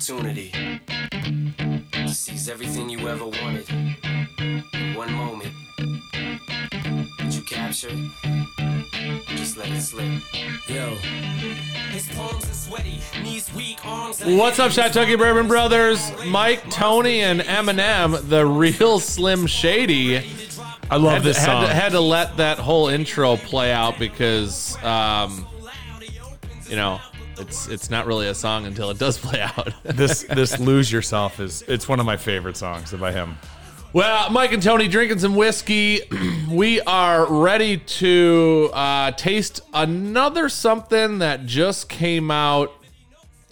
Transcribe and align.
opportunity 0.00 0.50
to 1.92 2.08
seize 2.08 2.48
everything 2.48 2.88
you 2.88 3.06
ever 3.06 3.26
wanted 3.26 3.68
in 3.68 4.94
one 4.94 5.12
moment. 5.12 5.52
Did 7.18 7.34
you 7.34 7.42
capture? 7.42 7.90
Just 9.36 9.58
let 9.58 9.68
it 9.68 9.82
slip. 9.82 10.22
Yo. 10.70 10.94
His 11.90 12.08
palms 12.14 12.48
are 12.48 12.54
sweaty, 12.54 12.98
knees 13.22 13.52
weak, 13.52 13.84
arms 13.84 14.22
are 14.22 14.34
What's 14.34 14.58
up, 14.58 14.72
heavy. 14.72 14.88
Chattookie 14.88 15.18
Bourbon 15.18 15.48
Brothers? 15.48 16.10
Mike, 16.26 16.70
Tony, 16.70 17.20
and 17.20 17.42
Eminem, 17.42 18.26
the 18.26 18.46
real 18.46 19.00
Slim 19.00 19.46
Shady. 19.46 20.16
I 20.90 20.96
love 20.96 21.12
Had, 21.12 21.22
this 21.24 21.36
had 21.36 21.44
song. 21.44 21.66
to, 21.66 21.74
had 21.74 21.92
to 21.92 22.00
let 22.00 22.38
that 22.38 22.58
whole 22.58 22.88
intro 22.88 23.36
play 23.36 23.70
out 23.70 23.98
because, 23.98 24.82
um, 24.82 25.46
you 26.70 26.76
know, 26.76 26.98
it's 27.40 27.68
it's 27.68 27.90
not 27.90 28.06
really 28.06 28.28
a 28.28 28.34
song 28.34 28.66
until 28.66 28.90
it 28.90 28.98
does 28.98 29.18
play 29.22 29.40
out. 29.40 29.72
this 29.82 30.22
this 30.24 30.58
lose 30.58 30.90
yourself 30.92 31.40
is 31.40 31.62
it's 31.62 31.88
one 31.88 32.00
of 32.00 32.06
my 32.06 32.16
favorite 32.16 32.56
songs 32.56 32.92
by 32.92 33.12
him. 33.12 33.36
Well, 33.92 34.30
Mike 34.30 34.52
and 34.52 34.62
Tony 34.62 34.86
drinking 34.86 35.18
some 35.18 35.34
whiskey. 35.34 36.02
we 36.50 36.80
are 36.82 37.26
ready 37.26 37.76
to 37.76 38.70
uh, 38.72 39.10
taste 39.12 39.62
another 39.74 40.48
something 40.48 41.18
that 41.18 41.44
just 41.44 41.88
came 41.88 42.30
out 42.30 42.72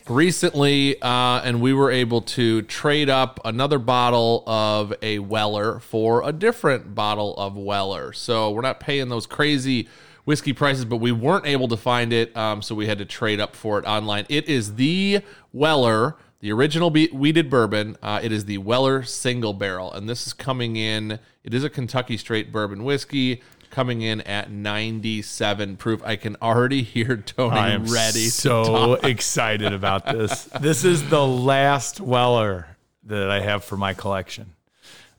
recently, 0.08 1.00
uh, 1.02 1.40
and 1.42 1.60
we 1.60 1.72
were 1.72 1.90
able 1.90 2.20
to 2.22 2.62
trade 2.62 3.10
up 3.10 3.40
another 3.44 3.80
bottle 3.80 4.44
of 4.46 4.94
a 5.02 5.18
Weller 5.18 5.80
for 5.80 6.22
a 6.26 6.32
different 6.32 6.94
bottle 6.94 7.34
of 7.36 7.56
Weller. 7.56 8.12
So 8.12 8.52
we're 8.52 8.62
not 8.62 8.78
paying 8.78 9.08
those 9.08 9.26
crazy 9.26 9.88
whiskey 10.28 10.52
prices, 10.52 10.84
but 10.84 10.98
we 10.98 11.10
weren't 11.10 11.46
able 11.46 11.68
to 11.68 11.76
find 11.78 12.12
it, 12.12 12.36
um, 12.36 12.60
so 12.60 12.74
we 12.74 12.86
had 12.86 12.98
to 12.98 13.04
trade 13.06 13.40
up 13.40 13.56
for 13.56 13.78
it 13.78 13.86
online. 13.86 14.26
It 14.28 14.46
is 14.46 14.74
the 14.74 15.22
Weller. 15.54 16.16
The 16.40 16.52
original 16.52 16.90
be- 16.90 17.08
wheated 17.08 17.48
bourbon. 17.48 17.96
Uh, 18.02 18.20
it 18.22 18.30
is 18.30 18.44
the 18.44 18.58
Weller 18.58 19.02
Single 19.04 19.54
Barrel, 19.54 19.90
and 19.90 20.06
this 20.06 20.26
is 20.26 20.34
coming 20.34 20.76
in. 20.76 21.18
It 21.44 21.54
is 21.54 21.64
a 21.64 21.70
Kentucky 21.70 22.18
Straight 22.18 22.52
Bourbon 22.52 22.84
whiskey, 22.84 23.40
coming 23.70 24.02
in 24.02 24.20
at 24.20 24.50
97 24.50 25.78
proof. 25.78 26.02
I 26.04 26.16
can 26.16 26.36
already 26.42 26.82
hear 26.94 27.16
Tony 27.16 27.56
I 27.56 27.70
am 27.70 27.86
ready. 27.86 28.24
to 28.26 28.30
so 28.30 28.94
excited 29.02 29.72
about 29.72 30.04
this. 30.04 30.44
This 30.60 30.84
is 30.84 31.08
the 31.08 31.26
last 31.26 32.02
Weller 32.02 32.76
that 33.04 33.30
I 33.30 33.40
have 33.40 33.64
for 33.64 33.78
my 33.78 33.94
collection. 33.94 34.52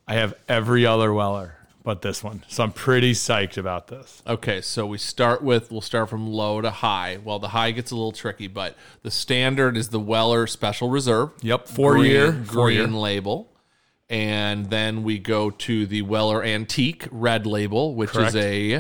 I 0.08 0.14
have 0.14 0.36
every 0.48 0.86
other 0.86 1.12
Weller 1.12 1.59
but 1.90 2.04
this 2.04 2.24
one, 2.24 2.44
so 2.48 2.64
I'm 2.64 2.72
pretty 2.72 3.14
psyched 3.14 3.58
about 3.58 3.88
this. 3.88 4.22
Okay, 4.28 4.62
so 4.62 4.86
we 4.86 5.00
start 5.00 5.42
with 5.42 5.72
we'll 5.72 5.82
start 5.82 6.08
from 6.08 6.28
low 6.28 6.62
to 6.62 6.70
high. 6.70 7.18
Well, 7.24 7.40
the 7.40 7.48
high 7.48 7.72
gets 7.72 7.90
a 7.90 7.96
little 7.96 8.12
tricky, 8.12 8.46
but 8.46 8.78
the 9.02 9.10
standard 9.10 9.76
is 9.76 9.90
the 9.90 10.00
Weller 10.00 10.46
Special 10.46 10.92
Reserve. 10.92 11.32
Yep, 11.42 11.68
four 11.68 11.94
green, 11.94 12.12
year, 12.12 12.32
green 12.32 12.46
four 12.46 12.70
year. 12.70 12.86
label, 12.86 13.52
and 14.08 14.70
then 14.70 15.02
we 15.02 15.18
go 15.18 15.50
to 15.50 15.88
the 15.88 16.04
Weller 16.04 16.44
Antique 16.44 17.08
red 17.10 17.48
label, 17.48 17.96
which 17.96 18.12
Correct. 18.12 18.36
is 18.36 18.46
a 18.46 18.74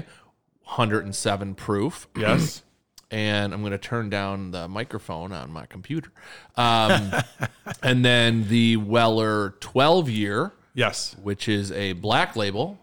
107 0.66 1.55
proof. 1.55 2.07
Yes, 2.16 2.61
and 3.09 3.55
I'm 3.55 3.61
going 3.61 3.71
to 3.71 3.79
turn 3.79 4.11
down 4.11 4.51
the 4.51 4.67
microphone 4.67 5.31
on 5.31 5.51
my 5.51 5.66
computer. 5.66 6.11
Um, 6.55 7.11
and 7.81 8.05
then 8.05 8.49
the 8.49 8.77
Weller 8.77 9.55
12 9.61 10.11
year, 10.11 10.53
yes. 10.75 11.16
which 11.23 11.49
is 11.49 11.71
a 11.71 11.94
black 11.94 12.35
label. 12.35 12.77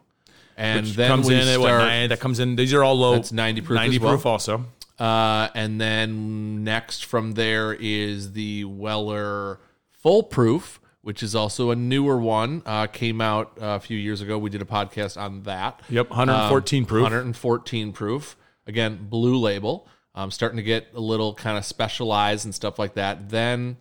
And 0.57 0.87
Which 0.87 0.97
then 0.97 1.09
comes 1.11 1.27
we 1.27 1.35
in 1.35 1.47
at 1.49 1.61
what 1.61 1.67
start, 1.67 1.83
nine, 1.83 2.09
that 2.09 2.19
comes 2.21 2.41
in. 2.41 2.57
These 2.57 2.73
are 2.73 2.83
all 2.83 2.95
low. 2.99 3.13
That's 3.15 3.31
90 3.33 3.61
proof 3.61 3.77
Ninety 3.77 3.97
as 3.97 4.01
well. 4.03 4.13
proof 4.15 4.25
also. 4.27 4.65
Uh, 4.99 5.49
and 5.55 5.79
then 5.79 6.65
next 6.65 7.05
from 7.05 7.33
there 7.33 7.75
is 7.75 8.33
the 8.33 8.65
Weller 8.65 9.61
Full 10.03 10.23
Proof, 10.23 10.81
which 11.03 11.23
is 11.23 11.35
also 11.35 11.71
a 11.71 11.77
newer 11.77 12.19
one. 12.19 12.63
Uh, 12.65 12.87
came 12.87 13.21
out 13.21 13.53
a 13.61 13.79
few 13.81 13.99
years 13.99 14.23
ago. 14.23 14.39
We 14.39 14.49
did 14.49 14.63
a 14.63 14.67
podcast 14.67 15.21
on 15.21 15.43
that. 15.43 15.81
Yep, 15.91 16.09
114 16.09 16.83
Um, 16.83 16.87
proof. 16.87 17.03
114 17.03 17.93
proof. 17.93 18.37
Again, 18.67 19.07
blue 19.11 19.37
label. 19.37 19.87
Um, 20.15 20.31
starting 20.31 20.57
to 20.57 20.63
get 20.63 20.87
a 20.95 21.01
little 21.01 21.35
kind 21.35 21.59
of 21.59 21.67
specialized 21.67 22.47
and 22.47 22.55
stuff 22.55 22.79
like 22.79 22.95
that. 22.95 23.29
Then 23.29 23.77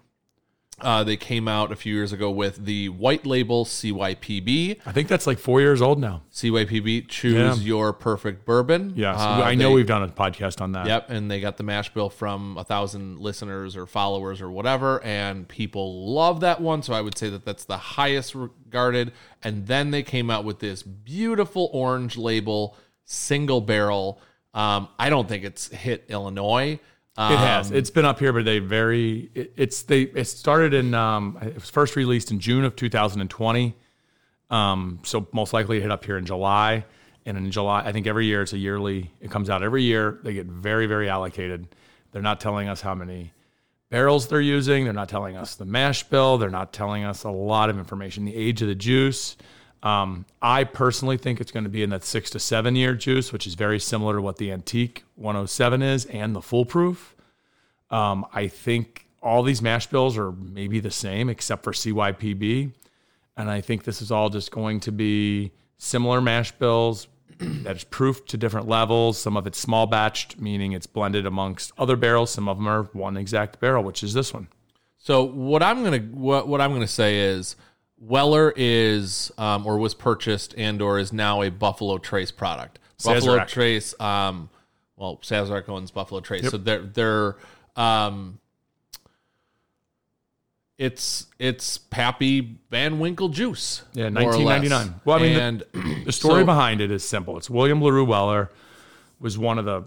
uh, 0.81 1.03
they 1.03 1.16
came 1.18 1.47
out 1.47 1.72
a 1.72 1.75
few 1.75 1.94
years 1.94 2.12
ago 2.12 2.30
with 2.30 2.66
the 2.66 2.90
white 2.90 3.25
label 3.25 3.63
CYPB. 3.66 4.81
I 4.86 4.91
think 4.91 5.08
that's 5.08 5.25
like 5.25 5.40
four 5.40 5.62
years 5.62 5.81
old 5.81 6.00
now. 6.00 6.24
CYPB, 6.34 7.08
choose 7.08 7.34
Yeah. 7.34 7.56
your 7.66 7.94
perfect 7.94 8.46
bourbon. 8.46 8.94
Yes, 8.96 9.19
Uh, 9.19 9.41
I 9.44 9.56
know 9.56 9.69
they- 9.69 9.75
we've 9.75 9.88
done 9.88 10.03
a 10.03 10.08
podcast 10.09 10.62
on 10.62 10.74
that. 10.74 10.85
Yep, 10.88 11.09
and 11.09 11.31
they 11.31 11.40
got 11.40 11.58
the 11.58 11.64
mash 11.64 11.94
bill 11.94 12.09
from 12.09 12.58
a 12.58 12.64
thousand 12.64 13.19
listeners 13.19 13.78
or 13.78 13.85
followers 13.85 14.41
or 14.41 14.52
whatever, 14.52 15.02
and 15.03 15.47
people 15.47 16.14
love 16.14 16.41
that 16.41 16.62
one. 16.62 16.81
So 16.84 16.94
I 16.94 17.02
would 17.02 17.18
say 17.18 17.30
that 17.30 17.46
that's 17.46 17.64
the 17.66 17.78
highest 17.78 18.35
regarded. 18.35 19.14
And 19.44 19.68
then 19.68 19.91
they 19.91 20.03
came 20.03 20.30
out 20.30 20.44
with 20.44 20.59
this 20.59 20.84
beautiful 20.84 21.69
orange 21.72 22.18
label, 22.18 22.75
single 23.06 23.62
barrel. 23.62 24.19
Um, 24.53 24.88
I 25.00 25.09
don't 25.09 25.28
think 25.30 25.44
it's 25.44 25.68
hit 25.69 26.06
Illinois. 26.09 26.80
Um, 27.18 27.34
It 27.34 27.40
has. 27.40 27.72
It's 27.72 27.90
been 27.90 28.06
up 28.06 28.20
here, 28.20 28.34
but 28.34 28.46
they 28.46 28.59
very. 28.59 29.30
It, 29.34 29.53
it's 29.56 29.84
they. 29.84 30.02
It 30.02 30.26
started 30.26 30.74
in. 30.74 30.94
Um, 30.94 31.38
it 31.42 31.56
was 31.56 31.70
first 31.70 31.96
released 31.96 32.31
in 32.31 32.40
June 32.40 32.66
of 32.66 32.76
2020. 32.76 33.76
Um, 34.50 35.00
so 35.03 35.28
most 35.31 35.53
likely 35.53 35.78
it 35.78 35.81
hit 35.81 35.92
up 35.92 36.06
here 36.06 36.18
in 36.18 36.26
July. 36.26 36.86
And 37.26 37.38
in 37.38 37.50
July, 37.50 37.81
I 37.84 37.92
think 37.92 38.06
every 38.06 38.28
year 38.28 38.44
it's 38.44 38.53
a 38.53 38.58
yearly. 38.58 39.12
It 39.20 39.31
comes 39.31 39.50
out 39.50 39.64
every 39.64 39.81
year. 39.84 40.20
They 40.24 40.34
get 40.34 40.46
very, 40.46 40.86
very 40.86 41.09
allocated. 41.09 41.68
They're 42.12 42.22
not 42.22 42.40
telling 42.40 42.70
us 42.70 42.81
how 42.81 42.94
many 42.94 43.34
barrels 43.90 44.28
they're 44.28 44.42
using. 44.42 44.84
They're 44.84 44.94
not 44.94 45.09
telling 45.09 45.36
us 45.36 45.56
the 45.56 45.66
mash 45.66 46.03
bill. 46.03 46.38
They're 46.38 46.50
not 46.52 46.72
telling 46.72 47.03
us 47.03 47.24
a 47.24 47.32
lot 47.32 47.72
of 47.72 47.80
information. 47.80 48.26
The 48.26 48.36
age 48.36 48.62
of 48.62 48.68
the 48.68 48.76
juice. 48.76 49.38
Um, 49.85 50.25
I 50.41 50.63
personally 50.63 51.16
think 51.16 51.40
it's 51.40 51.51
going 51.51 51.63
to 51.63 51.69
be 51.69 51.84
in 51.84 51.91
that 51.91 52.03
six 52.03 52.31
to 52.31 52.40
seven 52.40 52.75
year 52.75 52.96
juice, 52.96 53.31
which 53.31 53.46
is 53.46 53.53
very 53.53 53.79
similar 53.79 54.16
to 54.16 54.22
what 54.22 54.38
the 54.38 54.51
antique 54.51 55.03
107 55.16 55.84
is 55.84 56.06
and 56.07 56.35
the 56.35 56.41
Full 56.41 56.66
Proof. 56.66 57.16
Um, 57.91 58.25
I 58.34 58.47
think 58.47 59.07
all 59.22 59.44
these 59.44 59.62
mash 59.62 59.85
bills 59.85 60.18
are 60.18 60.31
maybe 60.31 60.79
the 60.79 60.90
same 60.90 61.29
except 61.29 61.63
for 61.63 61.72
CYPB. 61.72 62.72
And 63.38 63.50
I 63.50 63.62
think 63.62 63.84
this 63.84 64.01
is 64.01 64.12
all 64.12 64.29
just 64.29 64.50
going 64.50 64.79
to 64.81 64.91
be 64.91 65.51
similar 65.78 66.19
mash 66.19 66.52
bills 66.53 67.07
that 67.40 67.75
is 67.75 67.84
proofed 67.84 68.28
to 68.29 68.38
different 68.38 68.67
levels. 68.67 69.19
Some 69.19 69.38
of 69.38 69.46
it's 69.46 69.59
small 69.59 69.88
batched, 69.88 70.40
meaning 70.40 70.72
it's 70.72 70.88
blended 70.88 71.28
amongst 71.28 71.73
other 71.78 71.96
barrels. 71.96 72.31
Some 72.31 72.50
of 72.50 72.57
them 72.57 72.67
are 72.67 72.84
one 72.94 73.17
exact 73.17 73.59
barrel, 73.59 73.84
which 73.84 74.03
is 74.03 74.16
this 74.16 74.34
one. 74.34 74.47
So 74.97 75.23
what 75.23 75.62
I'm 75.62 75.84
gonna 75.84 76.00
what, 76.00 76.47
what 76.47 76.62
I'm 76.62 76.73
gonna 76.73 76.88
say 76.88 77.19
is 77.19 77.56
Weller 78.00 78.54
is 78.56 79.32
um, 79.38 79.66
or 79.66 79.78
was 79.78 79.94
purchased 79.94 80.54
and 80.58 80.82
or 80.82 81.00
is 81.00 81.14
now 81.14 81.42
a 81.42 81.50
Buffalo 81.50 81.98
Trace 81.98 82.32
product. 82.32 82.80
Buffalo 83.04 83.38
Sazerac. 83.38 83.48
Trace, 83.48 84.00
um, 84.00 84.50
well, 84.98 85.18
Sazerac 85.24 85.68
owns 85.70 85.92
Buffalo 85.92 86.20
Trace, 86.22 86.50
so 86.50 86.58
they're 86.58 86.82
they're 86.82 87.36
um, 87.76 88.40
it's 90.78 91.28
it's 91.40 91.78
Pappy 91.78 92.58
Van 92.70 93.00
Winkle 93.00 93.30
juice. 93.30 93.84
Yeah, 93.94 94.06
or 94.08 94.12
less. 94.12 94.38
1999. 94.38 95.02
Well, 95.06 95.18
I 95.18 95.22
mean, 95.22 95.64
the- 95.72 96.04
The 96.06 96.12
story 96.12 96.42
so- 96.42 96.46
behind 96.46 96.82
it 96.82 96.92
is 96.92 97.04
simple. 97.04 97.38
It's 97.38 97.50
William 97.50 97.82
LaRue 97.82 98.06
Weller 98.06 98.52
was 99.20 99.38
one 99.38 99.58
of 99.58 99.66
the 99.66 99.84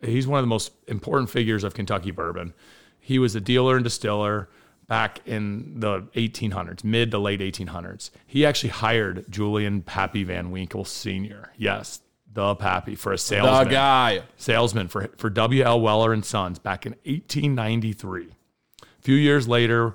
he's 0.00 0.26
one 0.26 0.38
of 0.38 0.44
the 0.44 0.48
most 0.48 0.72
important 0.86 1.30
figures 1.30 1.64
of 1.64 1.74
Kentucky 1.74 2.10
bourbon. 2.12 2.54
He 3.00 3.18
was 3.18 3.34
a 3.34 3.40
dealer 3.40 3.74
and 3.76 3.82
distiller 3.84 4.48
back 4.92 5.20
in 5.24 5.80
the 5.80 6.02
1800s, 6.16 6.84
mid 6.84 7.10
to 7.12 7.18
late 7.18 7.40
1800s. 7.40 8.10
He 8.26 8.44
actually 8.44 8.68
hired 8.68 9.24
Julian 9.30 9.80
Pappy 9.80 10.22
Van 10.22 10.50
Winkle 10.50 10.84
Sr. 10.84 11.50
Yes, 11.56 12.02
the 12.30 12.54
Pappy 12.56 12.94
for 12.94 13.10
a 13.10 13.16
salesman. 13.16 13.68
the 13.68 13.70
guy. 13.70 14.20
salesman 14.36 14.88
for, 14.88 15.08
for 15.16 15.30
W.L. 15.30 15.80
Weller 15.80 16.12
and 16.12 16.22
Sons 16.22 16.58
back 16.58 16.84
in 16.84 16.92
1893. 17.06 18.34
A 18.82 18.86
few 19.00 19.14
years 19.14 19.48
later, 19.48 19.94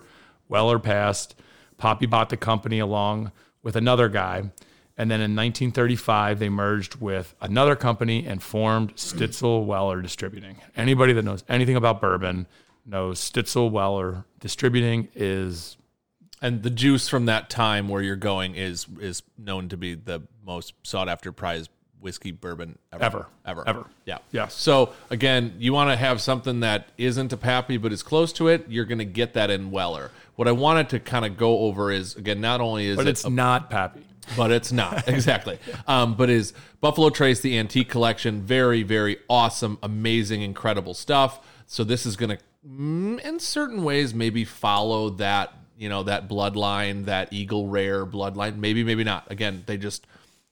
Weller 0.49 0.79
passed. 0.79 1.35
Pappy 1.77 2.07
bought 2.07 2.29
the 2.29 2.37
company 2.37 2.79
along 2.79 3.31
with 3.61 3.75
another 3.75 4.09
guy. 4.09 4.49
And 4.97 5.11
then 5.11 5.19
in 5.19 5.35
1935, 5.35 6.39
they 6.39 6.49
merged 6.49 6.95
with 6.95 7.35
another 7.39 7.75
company 7.75 8.25
and 8.25 8.41
formed 8.41 8.95
Stitzel 8.95 9.63
Weller 9.63 10.01
Distributing. 10.01 10.57
Anybody 10.75 11.13
that 11.13 11.21
knows 11.21 11.43
anything 11.47 11.75
about 11.75 12.01
bourbon 12.01 12.47
knows 12.87 13.19
Stitzel 13.19 13.69
Weller 13.69 14.23
Distributing 14.39 15.09
is 15.15 15.77
And 16.41 16.63
the 16.63 16.69
juice 16.69 17.09
from 17.09 17.25
that 17.25 17.49
time 17.49 17.89
where 17.89 18.01
you're 18.01 18.15
going 18.15 18.55
is 18.55 18.85
is 18.99 19.23
known 19.37 19.69
to 19.69 19.77
be 19.77 19.95
the 19.95 20.21
most 20.45 20.73
sought 20.83 21.09
after 21.09 21.31
prize 21.31 21.69
whiskey 21.99 22.31
bourbon 22.31 22.77
ever. 22.93 23.03
Ever. 23.03 23.27
Ever. 23.45 23.67
Ever. 23.67 23.85
Yeah. 24.05 24.19
yeah 24.31 24.47
So 24.47 24.93
again, 25.09 25.55
you 25.57 25.73
want 25.73 25.89
to 25.89 25.95
have 25.95 26.21
something 26.21 26.59
that 26.59 26.89
isn't 26.97 27.33
a 27.33 27.37
Pappy 27.37 27.77
but 27.77 27.91
is 27.91 28.03
close 28.03 28.31
to 28.33 28.47
it, 28.47 28.65
you're 28.69 28.85
gonna 28.85 29.05
get 29.05 29.33
that 29.33 29.49
in 29.49 29.71
Weller. 29.71 30.11
What 30.35 30.47
I 30.47 30.51
wanted 30.51 30.89
to 30.89 30.99
kind 30.99 31.25
of 31.25 31.35
go 31.37 31.59
over 31.61 31.91
is 31.91 32.15
again, 32.15 32.39
not 32.39 32.61
only 32.61 32.87
is 32.87 32.97
but 32.97 33.07
it 33.07 33.11
it's 33.11 33.25
a 33.25 33.29
not 33.31 33.71
Pappy. 33.71 34.05
but 34.37 34.51
it's 34.51 34.71
not 34.71 35.07
exactly. 35.09 35.57
Um, 35.87 36.13
but 36.13 36.29
is 36.29 36.53
Buffalo 36.79 37.09
Trace 37.09 37.41
the 37.41 37.57
antique 37.57 37.89
collection 37.89 38.43
very, 38.43 38.83
very 38.83 39.17
awesome, 39.27 39.79
amazing, 39.81 40.43
incredible 40.43 40.93
stuff. 40.93 41.39
So 41.65 41.83
this 41.83 42.05
is 42.05 42.15
going 42.15 42.29
to 42.29 42.37
in 42.67 43.39
certain 43.39 43.83
ways 43.83 44.13
maybe 44.13 44.43
follow 44.43 45.09
that 45.11 45.53
you 45.77 45.89
know 45.89 46.03
that 46.03 46.27
bloodline, 46.27 47.05
that 47.05 47.31
Eagle 47.31 47.67
Rare 47.67 48.05
bloodline. 48.05 48.57
Maybe, 48.57 48.83
maybe 48.83 49.03
not. 49.03 49.29
Again, 49.31 49.63
they 49.67 49.77
just 49.77 50.05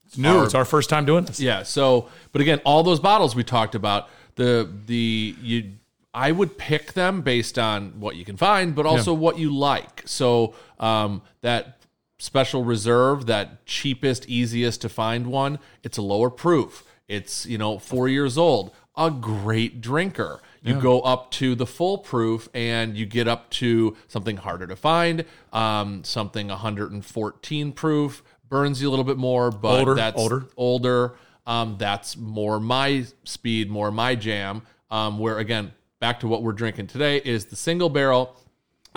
It's 0.06 0.18
new. 0.18 0.30
are- 0.38 0.44
it's 0.46 0.54
our 0.56 0.66
first 0.66 0.90
time 0.90 1.06
doing 1.06 1.26
this. 1.26 1.40
yeah. 1.40 1.64
So, 1.64 2.08
but 2.32 2.42
again, 2.42 2.62
all 2.64 2.84
those 2.84 3.00
bottles 3.00 3.36
we 3.36 3.44
talked 3.44 3.76
about, 3.76 4.10
the 4.36 4.70
the 4.86 5.36
you, 5.42 5.72
I 6.14 6.32
would 6.32 6.58
pick 6.58 6.94
them 6.94 7.22
based 7.22 7.58
on 7.60 8.00
what 8.00 8.16
you 8.16 8.24
can 8.24 8.38
find, 8.38 8.74
but 8.76 8.86
also 8.86 9.14
what 9.14 9.38
you 9.40 9.54
like. 9.56 10.04
So, 10.06 10.54
um, 10.80 11.22
that 11.42 11.80
special 12.20 12.64
reserve, 12.64 13.26
that 13.26 13.66
cheapest, 13.66 14.30
easiest 14.30 14.82
to 14.82 14.90
find 14.90 15.28
one, 15.28 15.60
it's 15.84 15.98
a 15.98 16.02
lower 16.02 16.30
proof. 16.30 16.84
It's 17.08 17.46
you 17.46 17.58
know 17.58 17.80
four 17.80 18.08
years 18.08 18.38
old, 18.38 18.72
a 18.98 19.12
great 19.12 19.82
drinker. 19.82 20.42
You 20.62 20.82
go 20.82 21.02
up 21.02 21.30
to 21.32 21.54
the 21.54 21.68
full 21.68 22.00
proof 22.00 22.50
and 22.56 22.98
you 22.98 23.06
get 23.06 23.28
up 23.28 23.52
to 23.52 23.96
something 24.08 24.38
harder 24.38 24.66
to 24.66 24.76
find, 24.76 25.26
um, 25.54 26.04
something 26.04 26.48
114 26.48 27.72
proof, 27.72 28.24
burns 28.50 28.82
you 28.82 28.90
a 28.90 28.92
little 28.92 29.06
bit 29.06 29.18
more, 29.18 29.52
but 29.52 29.80
Older, 29.82 29.94
that's 29.94 30.20
older. 30.20 30.48
older. 30.58 31.16
Um, 31.46 31.76
that's 31.78 32.18
more 32.18 32.60
my 32.60 33.06
speed, 33.26 33.70
more 33.70 33.92
my 33.92 34.16
jam. 34.16 34.64
Um, 34.90 35.20
where 35.20 35.38
again, 35.38 35.72
back 36.00 36.20
to 36.22 36.28
what 36.28 36.42
we're 36.42 36.54
drinking 36.54 36.88
today 36.88 37.18
is 37.24 37.46
the 37.46 37.56
single 37.56 37.90
barrel. 37.90 38.36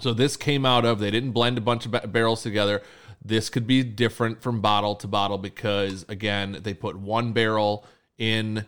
So 0.01 0.15
this 0.15 0.37
came 0.39 0.65
out 0.65 0.85
of 0.87 1.01
they 1.01 1.11
didn't 1.11 1.33
blend 1.33 1.59
a 1.59 1.61
bunch 1.61 1.85
of 1.85 1.93
ba- 1.93 2.07
barrels 2.07 2.43
together. 2.43 2.83
This 3.23 3.51
could 3.51 3.67
be 3.67 3.83
different 3.83 4.41
from 4.41 4.61
bottle 4.63 4.95
to 4.97 5.07
bottle 5.07 5.37
because 5.39 6.07
again, 6.09 6.61
they 6.63 6.73
put 6.73 6.97
one 6.97 7.33
barrel 7.33 7.85
in 8.17 8.65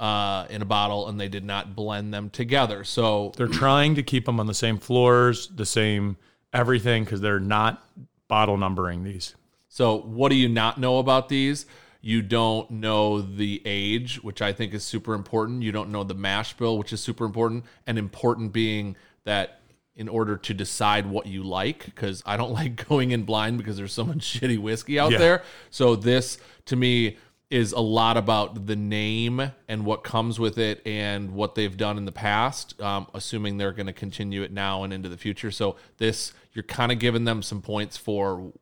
uh, 0.00 0.46
in 0.50 0.62
a 0.62 0.64
bottle 0.64 1.08
and 1.08 1.20
they 1.20 1.28
did 1.28 1.44
not 1.44 1.76
blend 1.76 2.12
them 2.12 2.30
together. 2.30 2.82
So 2.82 3.32
They're 3.36 3.46
trying 3.46 3.94
to 3.96 4.02
keep 4.02 4.24
them 4.24 4.40
on 4.40 4.46
the 4.46 4.54
same 4.54 4.78
floors, 4.78 5.48
the 5.48 5.66
same 5.66 6.16
everything, 6.52 7.04
because 7.04 7.20
they're 7.20 7.38
not 7.38 7.86
bottle 8.26 8.56
numbering 8.56 9.04
these. 9.04 9.34
So, 9.68 9.98
what 10.00 10.30
do 10.30 10.36
you 10.36 10.48
not 10.48 10.78
know 10.80 10.98
about 10.98 11.28
these? 11.28 11.66
You 12.00 12.22
don't 12.22 12.70
know 12.70 13.20
the 13.20 13.60
age, 13.66 14.16
which 14.22 14.40
I 14.42 14.52
think 14.52 14.72
is 14.74 14.82
super 14.82 15.14
important. 15.14 15.62
You 15.62 15.70
don't 15.70 15.90
know 15.90 16.02
the 16.02 16.14
mash 16.14 16.54
bill, 16.54 16.78
which 16.78 16.92
is 16.92 17.00
super 17.02 17.24
important. 17.24 17.64
And 17.86 17.98
important 17.98 18.52
being 18.52 18.96
that 19.24 19.60
in 19.94 20.08
order 20.08 20.36
to 20.38 20.54
decide 20.54 21.04
what 21.06 21.26
you 21.26 21.42
like, 21.44 21.84
because 21.84 22.22
I 22.24 22.36
don't 22.38 22.52
like 22.60 22.88
going 22.88 23.10
in 23.10 23.24
blind 23.24 23.58
because 23.58 23.76
there's 23.76 23.92
so 23.92 24.04
much 24.04 24.20
shitty 24.40 24.58
whiskey 24.58 24.98
out 24.98 25.12
Yeah. 25.12 25.18
there. 25.18 25.42
So, 25.70 25.94
this 25.94 26.38
to 26.64 26.74
me 26.74 27.18
is 27.50 27.72
a 27.72 27.80
lot 27.80 28.16
about 28.16 28.66
the 28.66 28.76
name 28.76 29.52
and 29.68 29.84
what 29.84 30.04
comes 30.04 30.38
with 30.38 30.56
it 30.56 30.80
and 30.86 31.32
what 31.32 31.56
they've 31.56 31.76
done 31.76 31.98
in 31.98 32.04
the 32.04 32.12
past, 32.12 32.80
um, 32.80 33.08
assuming 33.12 33.58
they're 33.58 33.72
going 33.72 33.88
to 33.88 33.92
continue 33.92 34.42
it 34.42 34.52
now 34.52 34.84
and 34.84 34.92
into 34.92 35.08
the 35.08 35.16
future. 35.16 35.50
So, 35.50 35.76
this, 35.98 36.32
you're 36.52 36.62
kind 36.62 36.92
of 36.92 37.00
giving 37.00 37.24
them 37.24 37.42
some 37.42 37.60
points 37.60 37.96
for 37.96 38.52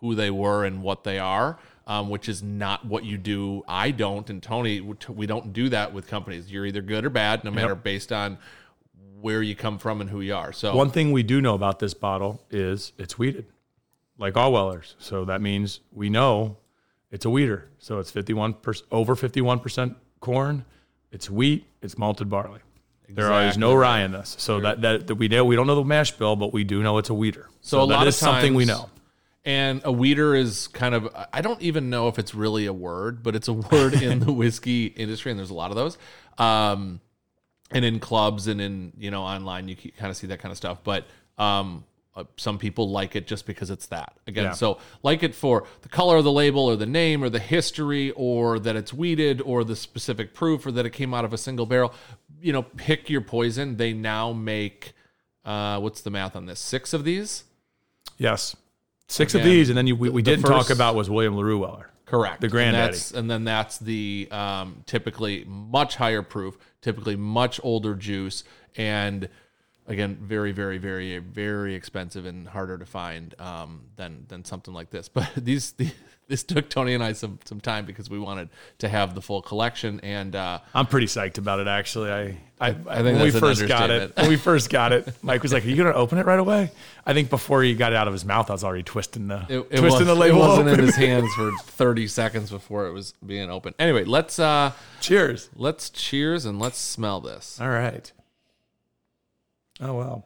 who 0.00 0.14
they 0.14 0.30
were 0.30 0.64
and 0.66 0.82
what 0.82 1.04
they 1.04 1.18
are, 1.18 1.58
um, 1.86 2.10
which 2.10 2.28
is 2.28 2.42
not 2.42 2.84
what 2.84 3.04
you 3.04 3.16
do. 3.16 3.62
I 3.66 3.90
don't, 3.90 4.28
and 4.28 4.42
Tony, 4.42 4.80
we 4.80 5.26
don't 5.26 5.54
do 5.54 5.70
that 5.70 5.94
with 5.94 6.06
companies. 6.06 6.52
You're 6.52 6.66
either 6.66 6.82
good 6.82 7.06
or 7.06 7.10
bad, 7.10 7.44
no 7.44 7.50
matter 7.50 7.74
based 7.74 8.12
on 8.12 8.36
where 9.20 9.40
you 9.40 9.56
come 9.56 9.78
from 9.78 10.02
and 10.02 10.10
who 10.10 10.20
you 10.20 10.34
are. 10.34 10.52
So 10.52 10.76
One 10.76 10.90
thing 10.90 11.12
we 11.12 11.22
do 11.22 11.40
know 11.40 11.54
about 11.54 11.78
this 11.78 11.94
bottle 11.94 12.44
is 12.50 12.92
it's 12.98 13.18
wheated, 13.18 13.46
like 14.18 14.36
all 14.36 14.52
Wellers. 14.52 14.96
So 14.98 15.24
that 15.24 15.40
means 15.40 15.80
we 15.90 16.10
know 16.10 16.58
it's 17.14 17.24
a 17.24 17.30
wheater. 17.30 17.68
So 17.78 18.00
it's 18.00 18.10
51 18.10 18.56
over 18.90 19.14
51% 19.14 19.94
corn. 20.18 20.64
It's 21.12 21.30
wheat. 21.30 21.64
It's 21.80 21.96
malted 21.96 22.28
barley. 22.28 22.58
There 23.08 23.46
is 23.46 23.56
no 23.56 23.72
rye 23.74 24.00
in 24.00 24.10
this. 24.10 24.34
So 24.40 24.58
that, 24.60 24.80
that 24.80 25.06
that 25.06 25.14
we 25.14 25.28
know 25.28 25.44
we 25.44 25.54
don't 25.54 25.68
know 25.68 25.76
the 25.76 25.84
mash 25.84 26.10
bill, 26.10 26.34
but 26.34 26.52
we 26.52 26.64
do 26.64 26.82
know 26.82 26.98
it's 26.98 27.10
a 27.10 27.14
wheater. 27.14 27.48
So 27.60 27.82
a 27.82 27.86
that 27.86 27.94
lot 27.94 28.06
is 28.08 28.16
of 28.16 28.18
something 28.18 28.54
we 28.54 28.66
times- 28.66 28.80
know. 28.80 28.90
And 29.46 29.82
a 29.84 29.92
wheater 29.92 30.34
is 30.34 30.68
kind 30.68 30.94
of, 30.94 31.14
I 31.30 31.42
don't 31.42 31.60
even 31.60 31.90
know 31.90 32.08
if 32.08 32.18
it's 32.18 32.34
really 32.34 32.64
a 32.64 32.72
word, 32.72 33.22
but 33.22 33.36
it's 33.36 33.46
a 33.46 33.52
word 33.52 33.92
in 34.02 34.18
the 34.20 34.32
whiskey 34.32 34.86
industry, 34.86 35.30
and 35.30 35.38
there's 35.38 35.50
a 35.50 35.54
lot 35.54 35.70
of 35.70 35.76
those. 35.76 35.98
Um, 36.38 37.00
and 37.70 37.84
in 37.84 38.00
clubs 38.00 38.46
and 38.48 38.58
in, 38.58 38.94
you 38.98 39.10
know, 39.10 39.22
online, 39.22 39.68
you 39.68 39.76
kind 39.76 40.10
of 40.10 40.16
see 40.16 40.28
that 40.28 40.38
kind 40.38 40.50
of 40.50 40.56
stuff. 40.56 40.78
But 40.82 41.06
um, 41.36 41.84
uh, 42.16 42.24
some 42.36 42.58
people 42.58 42.90
like 42.90 43.16
it 43.16 43.26
just 43.26 43.44
because 43.46 43.70
it's 43.70 43.86
that. 43.86 44.16
Again, 44.26 44.44
Yeah. 44.44 44.52
so 44.52 44.78
like 45.02 45.22
it 45.22 45.34
for 45.34 45.66
the 45.82 45.88
color 45.88 46.16
of 46.16 46.24
the 46.24 46.30
label 46.32 46.64
or 46.64 46.76
the 46.76 46.86
name 46.86 47.22
or 47.24 47.28
the 47.28 47.38
history 47.40 48.12
or 48.12 48.58
that 48.60 48.76
it's 48.76 48.92
wheated 48.92 49.40
or 49.40 49.64
the 49.64 49.74
specific 49.76 50.32
proof 50.34 50.64
or 50.66 50.72
that 50.72 50.86
it 50.86 50.90
came 50.90 51.12
out 51.12 51.24
of 51.24 51.32
a 51.32 51.38
single 51.38 51.66
barrel. 51.66 51.92
You 52.40 52.52
know, 52.52 52.62
pick 52.62 53.10
your 53.10 53.20
poison. 53.20 53.76
They 53.76 53.92
now 53.92 54.32
make, 54.32 54.92
uh, 55.44 55.80
what's 55.80 56.02
the 56.02 56.10
math 56.10 56.36
on 56.36 56.46
this? 56.46 56.60
Six 56.60 56.92
of 56.92 57.02
these? 57.04 57.44
Yes, 58.16 58.54
six 59.08 59.34
of 59.34 59.42
these, 59.42 59.68
and 59.70 59.76
then 59.76 59.86
you, 59.88 59.96
we, 59.96 60.08
we 60.08 60.22
the 60.22 60.30
didn't 60.30 60.44
talk 60.46 60.70
about 60.70 60.94
was 60.94 61.10
William 61.10 61.36
Larue 61.36 61.58
Weller. 61.58 61.90
Correct. 62.06 62.40
The 62.40 62.46
And, 62.46 62.52
granddaddy. 62.52 62.92
that's, 62.92 63.10
and 63.12 63.28
then 63.30 63.44
that's 63.44 63.78
the 63.78 64.28
um, 64.30 64.84
typically 64.86 65.44
much 65.48 65.96
higher 65.96 66.22
proof, 66.22 66.56
typically 66.80 67.16
much 67.16 67.58
older 67.64 67.94
juice, 67.94 68.44
and 68.76 69.28
again, 69.86 70.18
very, 70.20 70.52
very, 70.52 70.78
very, 70.78 71.18
very 71.18 71.74
expensive 71.74 72.26
and 72.26 72.48
harder 72.48 72.78
to 72.78 72.86
find 72.86 73.34
um, 73.38 73.82
than 73.96 74.24
than 74.28 74.44
something 74.44 74.74
like 74.74 74.90
this. 74.90 75.08
But 75.14 75.30
these, 75.36 75.72
the, 75.72 75.90
this 76.28 76.42
took 76.42 76.70
Tony 76.70 76.94
and 76.94 77.02
I 77.02 77.12
some 77.12 77.38
some 77.44 77.60
time 77.60 77.84
because 77.84 78.08
we 78.08 78.18
wanted 78.18 78.48
to 78.78 78.88
have 78.88 79.14
the 79.14 79.20
full 79.20 79.42
collection, 79.42 80.00
and 80.00 80.34
uh, 80.34 80.60
I'm 80.74 80.86
pretty 80.86 81.06
psyched 81.06 81.38
about 81.38 81.60
it. 81.60 81.68
Actually, 81.68 82.10
I 82.10 82.38
I, 82.60 82.72
think 82.72 82.86
when 82.86 83.20
we 83.20 83.30
first 83.30 83.66
got 83.66 83.90
it, 83.90 84.16
when 84.16 84.28
we 84.28 84.36
first 84.50 84.70
got 84.70 84.92
it, 84.92 85.06
Mike 85.22 85.42
was 85.42 85.52
like, 85.52 85.64
"Are 85.64 85.68
you 85.68 85.76
going 85.76 85.92
to 85.92 85.98
open 85.98 86.18
it 86.18 86.24
right 86.24 86.38
away?" 86.38 86.70
I 87.04 87.12
think 87.12 87.28
before 87.28 87.62
he 87.62 87.74
got 87.74 87.92
it 87.92 87.96
out 87.96 88.06
of 88.06 88.14
his 88.14 88.24
mouth, 88.24 88.48
I 88.48 88.54
was 88.54 88.64
already 88.64 88.82
twisting 88.82 89.28
the 89.28 89.44
it, 89.48 89.58
it, 89.58 89.78
twisting 89.78 89.82
was, 89.82 90.06
the 90.06 90.14
label 90.14 90.38
it 90.38 90.48
wasn't 90.48 90.68
open. 90.68 90.80
in 90.80 90.86
his 90.86 90.96
hands 90.96 91.32
for 91.36 91.52
30 91.64 92.06
seconds 92.06 92.50
before 92.50 92.86
it 92.86 92.92
was 92.92 93.12
being 93.24 93.50
open. 93.50 93.74
Anyway, 93.78 94.04
let's 94.04 94.38
uh, 94.38 94.72
Cheers! 95.00 95.50
let's 95.56 95.90
cheers 95.90 96.46
and 96.46 96.58
let's 96.58 96.78
smell 96.78 97.20
this. 97.20 97.60
All 97.60 97.68
right. 97.68 98.10
Oh 99.80 99.94
well, 99.94 100.24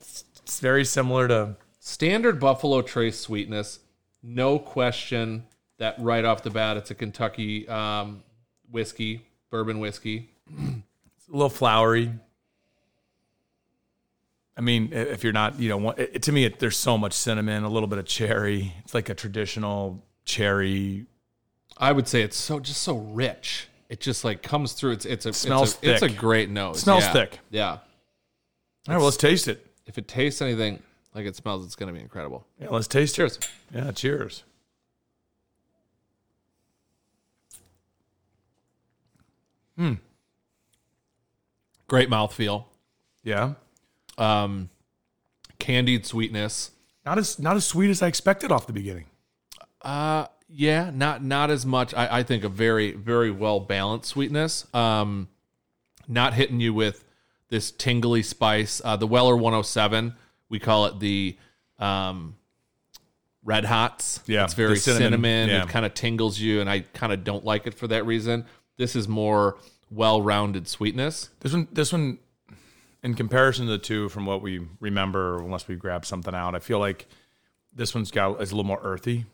it's, 0.00 0.24
it's 0.42 0.60
very 0.60 0.84
similar 0.84 1.28
to 1.28 1.56
standard 1.80 2.38
Buffalo 2.38 2.82
Trace 2.82 3.18
sweetness, 3.18 3.80
no 4.22 4.58
question 4.58 5.46
that 5.78 5.96
right 5.98 6.24
off 6.24 6.42
the 6.42 6.50
bat 6.50 6.76
it's 6.76 6.90
a 6.90 6.94
Kentucky 6.94 7.66
um, 7.68 8.22
whiskey, 8.70 9.26
bourbon 9.50 9.78
whiskey. 9.80 10.30
It's 11.16 11.28
a 11.28 11.32
little 11.32 11.48
flowery. 11.50 12.12
I 14.56 14.60
mean, 14.60 14.90
if 14.92 15.24
you're 15.24 15.32
not, 15.32 15.58
you 15.58 15.68
know, 15.68 15.90
it, 15.90 16.22
to 16.22 16.32
me, 16.32 16.44
it, 16.44 16.60
there's 16.60 16.76
so 16.76 16.96
much 16.96 17.12
cinnamon, 17.12 17.64
a 17.64 17.68
little 17.68 17.88
bit 17.88 17.98
of 17.98 18.04
cherry. 18.04 18.72
It's 18.84 18.94
like 18.94 19.08
a 19.08 19.14
traditional 19.14 20.04
cherry. 20.24 21.06
I 21.76 21.90
would 21.90 22.06
say 22.06 22.22
it's 22.22 22.36
so 22.36 22.60
just 22.60 22.82
so 22.82 22.98
rich. 22.98 23.68
It 23.88 24.00
just 24.00 24.24
like 24.24 24.42
comes 24.42 24.72
through. 24.72 24.92
It's 24.92 25.06
it's 25.06 25.26
a 25.26 25.32
Smells 25.32 25.74
it's 25.82 26.02
a, 26.02 26.06
it's 26.06 26.14
a 26.14 26.16
great 26.16 26.50
nose. 26.50 26.80
Smells 26.80 27.04
Yeah. 27.04 27.12
thick. 27.12 27.40
Yeah. 27.50 27.78
All 28.86 28.94
right, 28.94 28.96
well, 28.98 29.06
let's 29.06 29.16
taste 29.16 29.48
it. 29.48 29.66
If 29.86 29.96
it 29.98 30.06
tastes 30.08 30.42
anything 30.42 30.82
like 31.14 31.26
it 31.26 31.36
smells, 31.36 31.64
it's 31.64 31.74
going 31.76 31.86
to 31.88 31.92
be 31.94 32.00
incredible. 32.02 32.46
Yeah, 32.60 32.68
let's 32.70 32.86
taste 32.88 33.16
Cheers. 33.16 33.36
it. 33.36 33.48
Yeah, 33.74 33.92
cheers. 33.92 34.44
Hmm. 39.76 39.94
Great 41.88 42.08
mouthfeel. 42.08 42.64
Yeah, 43.22 43.54
Um, 44.18 44.68
candied 45.58 46.04
sweetness. 46.06 46.70
not 47.06 47.18
as 47.18 47.38
not 47.38 47.56
as 47.56 47.66
sweet 47.66 47.90
as 47.90 48.02
I 48.02 48.06
expected 48.08 48.52
off 48.52 48.66
the 48.66 48.72
beginning. 48.72 49.06
Uh 49.82 50.26
yeah, 50.48 50.90
not 50.92 51.24
not 51.24 51.50
as 51.50 51.64
much. 51.66 51.94
I, 51.94 52.18
I 52.18 52.22
think 52.22 52.44
a 52.44 52.48
very 52.48 52.92
very 52.92 53.30
well 53.30 53.60
balanced 53.60 54.10
sweetness. 54.10 54.66
Um, 54.74 55.28
not 56.06 56.34
hitting 56.34 56.60
you 56.60 56.72
with 56.74 57.03
this 57.54 57.70
tingly 57.70 58.20
spice. 58.20 58.82
Uh, 58.84 58.96
the 58.96 59.06
Weller 59.06 59.36
107, 59.36 60.16
we 60.48 60.58
call 60.58 60.86
it 60.86 60.98
the 60.98 61.38
um, 61.78 62.34
Red 63.44 63.64
Hots. 63.64 64.18
Yeah, 64.26 64.42
it's 64.42 64.54
very 64.54 64.76
cinnamon, 64.76 65.12
cinnamon. 65.12 65.48
yeah. 65.50 65.62
It 65.62 65.68
kind 65.68 65.86
of 65.86 65.94
tingles 65.94 66.36
you, 66.36 66.60
and 66.60 66.68
I 66.68 66.80
kind 66.80 67.12
of 67.12 67.22
don't 67.22 67.44
like 67.44 67.68
it 67.68 67.74
for 67.74 67.86
that 67.86 68.06
reason. 68.06 68.44
This 68.76 68.96
is 68.96 69.06
more 69.06 69.56
well 69.88 70.20
rounded 70.20 70.66
sweetness. 70.66 71.30
This 71.38 71.52
one, 71.52 71.68
this 71.70 71.92
one, 71.92 72.18
in 73.04 73.14
comparison 73.14 73.66
to 73.66 73.72
the 73.72 73.78
two, 73.78 74.08
from 74.08 74.26
what 74.26 74.42
we 74.42 74.66
remember, 74.80 75.38
unless 75.38 75.68
we 75.68 75.76
grab 75.76 76.04
something 76.04 76.34
out, 76.34 76.56
I 76.56 76.58
feel 76.58 76.80
like 76.80 77.06
this 77.72 77.94
one's 77.94 78.10
got 78.10 78.42
is 78.42 78.50
a 78.50 78.56
little 78.56 78.66
more 78.66 78.80
earthy. 78.82 79.26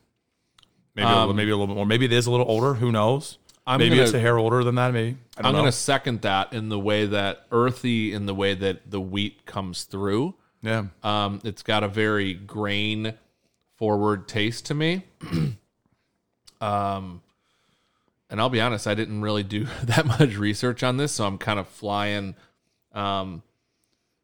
Maybe 0.94 1.08
a 1.08 1.20
little, 1.20 1.32
maybe 1.32 1.50
a 1.52 1.56
little 1.56 1.68
bit 1.68 1.76
more. 1.76 1.86
Maybe 1.86 2.04
it 2.04 2.12
is 2.12 2.26
a 2.26 2.30
little 2.30 2.46
older. 2.46 2.74
Who 2.74 2.92
knows? 2.92 3.38
I'm 3.70 3.78
maybe 3.78 3.90
gonna- 3.90 4.02
it's 4.02 4.12
a 4.14 4.20
hair 4.20 4.36
older 4.38 4.62
than 4.64 4.74
that. 4.76 4.92
Maybe 4.92 5.16
I 5.36 5.42
don't 5.42 5.46
I'm 5.50 5.52
going 5.54 5.64
to 5.66 5.72
second 5.72 6.22
that 6.22 6.52
in 6.52 6.68
the 6.68 6.78
way 6.78 7.06
that 7.06 7.46
earthy, 7.52 8.12
in 8.12 8.26
the 8.26 8.34
way 8.34 8.54
that 8.54 8.90
the 8.90 9.00
wheat 9.00 9.46
comes 9.46 9.84
through. 9.84 10.34
yeah, 10.62 10.86
Um, 11.02 11.40
it's 11.44 11.62
got 11.62 11.82
a 11.84 11.88
very 11.88 12.34
grain 12.34 13.14
forward 13.76 14.28
taste 14.28 14.66
to 14.66 14.74
me. 14.74 15.04
um, 16.60 17.22
and 18.28 18.40
I'll 18.40 18.48
be 18.50 18.60
honest, 18.60 18.86
I 18.86 18.94
didn't 18.94 19.22
really 19.22 19.42
do 19.42 19.64
that 19.84 20.06
much 20.06 20.36
research 20.36 20.82
on 20.82 20.96
this, 20.96 21.12
so 21.12 21.26
I'm 21.26 21.38
kind 21.38 21.58
of 21.58 21.66
flying, 21.68 22.34
um, 22.92 23.42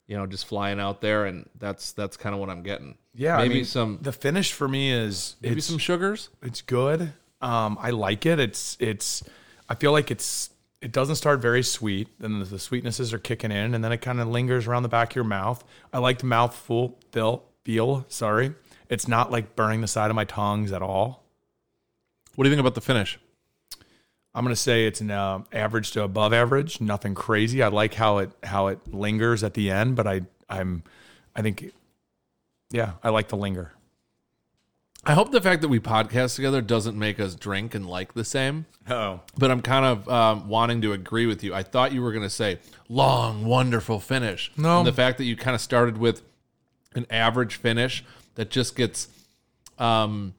you 0.07 0.17
know, 0.17 0.26
just 0.26 0.47
flying 0.47 0.79
out 0.79 1.00
there, 1.00 1.25
and 1.26 1.49
that's 1.59 1.93
that's 1.93 2.17
kind 2.17 2.35
of 2.35 2.41
what 2.41 2.50
I'm 2.50 2.62
getting. 2.62 2.97
Yeah, 3.15 3.38
maybe 3.38 3.50
I 3.50 3.55
mean, 3.59 3.65
some 3.65 3.99
The 4.03 4.12
finish 4.12 4.53
for 4.53 4.69
me 4.69 4.93
is 4.93 5.37
maybe 5.41 5.61
some 5.61 5.79
sugars. 5.79 6.29
it's 6.43 6.61
good. 6.62 7.12
Um, 7.40 7.78
I 7.81 7.90
like 7.90 8.26
it. 8.26 8.38
It's 8.38 8.76
it's. 8.81 9.23
I 9.69 9.75
feel 9.75 9.93
like 9.93 10.11
it's 10.11 10.50
it 10.81 10.93
doesn't 10.93 11.16
start 11.16 11.40
very 11.40 11.62
sweet, 11.62 12.09
then 12.21 12.38
the 12.38 12.59
sweetnesses 12.59 13.12
are 13.12 13.19
kicking 13.19 13.50
in, 13.50 13.75
and 13.75 13.83
then 13.83 13.93
it 13.93 13.99
kind 13.99 14.21
of 14.21 14.28
lingers 14.28 14.66
around 14.66 14.83
the 14.83 14.88
back 14.88 15.11
of 15.11 15.16
your 15.16 15.25
mouth. 15.25 15.64
I 15.93 15.99
like 15.99 16.19
the 16.19 16.26
mouthful 16.26 16.99
feel. 17.12 17.45
Feel 17.64 18.05
sorry, 18.09 18.55
it's 18.88 19.09
not 19.09 19.33
like 19.33 19.57
burning 19.57 19.81
the 19.81 19.88
side 19.88 20.09
of 20.09 20.14
my 20.14 20.25
tongues 20.25 20.71
at 20.71 20.83
all. 20.83 21.25
What 22.37 22.45
do 22.45 22.49
you 22.49 22.55
think 22.55 22.61
about 22.61 22.76
the 22.76 22.81
finish? 22.81 23.19
I'm 24.37 24.45
gonna 24.45 24.55
say 24.55 24.87
it's 24.87 25.00
an 25.00 25.11
uh, 25.11 25.43
average 25.52 25.90
to 25.93 26.05
above 26.05 26.33
average. 26.33 26.81
Nothing 26.81 27.16
crazy. 27.16 27.64
I 27.64 27.69
like 27.69 27.95
how 27.95 28.19
it 28.19 28.31
how 28.45 28.69
it 28.69 28.78
lingers 28.95 29.43
at 29.43 29.55
the 29.55 29.73
end, 29.73 29.97
but 29.97 30.07
I 30.07 30.21
I'm 30.49 30.85
I 31.35 31.43
think 31.43 31.73
yeah 32.71 32.93
I 33.02 33.09
like 33.09 33.26
the 33.28 33.37
linger. 33.37 33.73
I 35.06 35.14
hope 35.14 35.30
the 35.30 35.40
fact 35.40 35.62
that 35.62 35.68
we 35.68 35.78
podcast 35.78 36.34
together 36.34 36.60
doesn't 36.60 36.98
make 36.98 37.20
us 37.20 37.36
drink 37.36 37.76
and 37.76 37.86
like 37.86 38.14
the 38.14 38.25
same. 38.25 38.66
Oh, 38.90 39.20
But 39.38 39.52
I'm 39.52 39.62
kind 39.62 39.84
of 39.84 40.08
um, 40.08 40.48
wanting 40.48 40.82
to 40.82 40.92
agree 40.92 41.26
with 41.26 41.44
you. 41.44 41.54
I 41.54 41.62
thought 41.62 41.92
you 41.92 42.02
were 42.02 42.10
going 42.10 42.25
to 42.25 42.30
say 42.30 42.58
long, 42.88 43.44
wonderful 43.44 44.00
finish. 44.00 44.50
No. 44.56 44.78
And 44.78 44.86
the 44.86 44.92
fact 44.92 45.18
that 45.18 45.25
you 45.25 45.36
kind 45.36 45.54
of 45.54 45.60
started 45.60 45.96
with 45.96 46.22
an 46.96 47.06
average 47.08 47.54
finish 47.54 48.04
that 48.34 48.50
just 48.50 48.75
gets 48.75 49.06
um, 49.78 50.34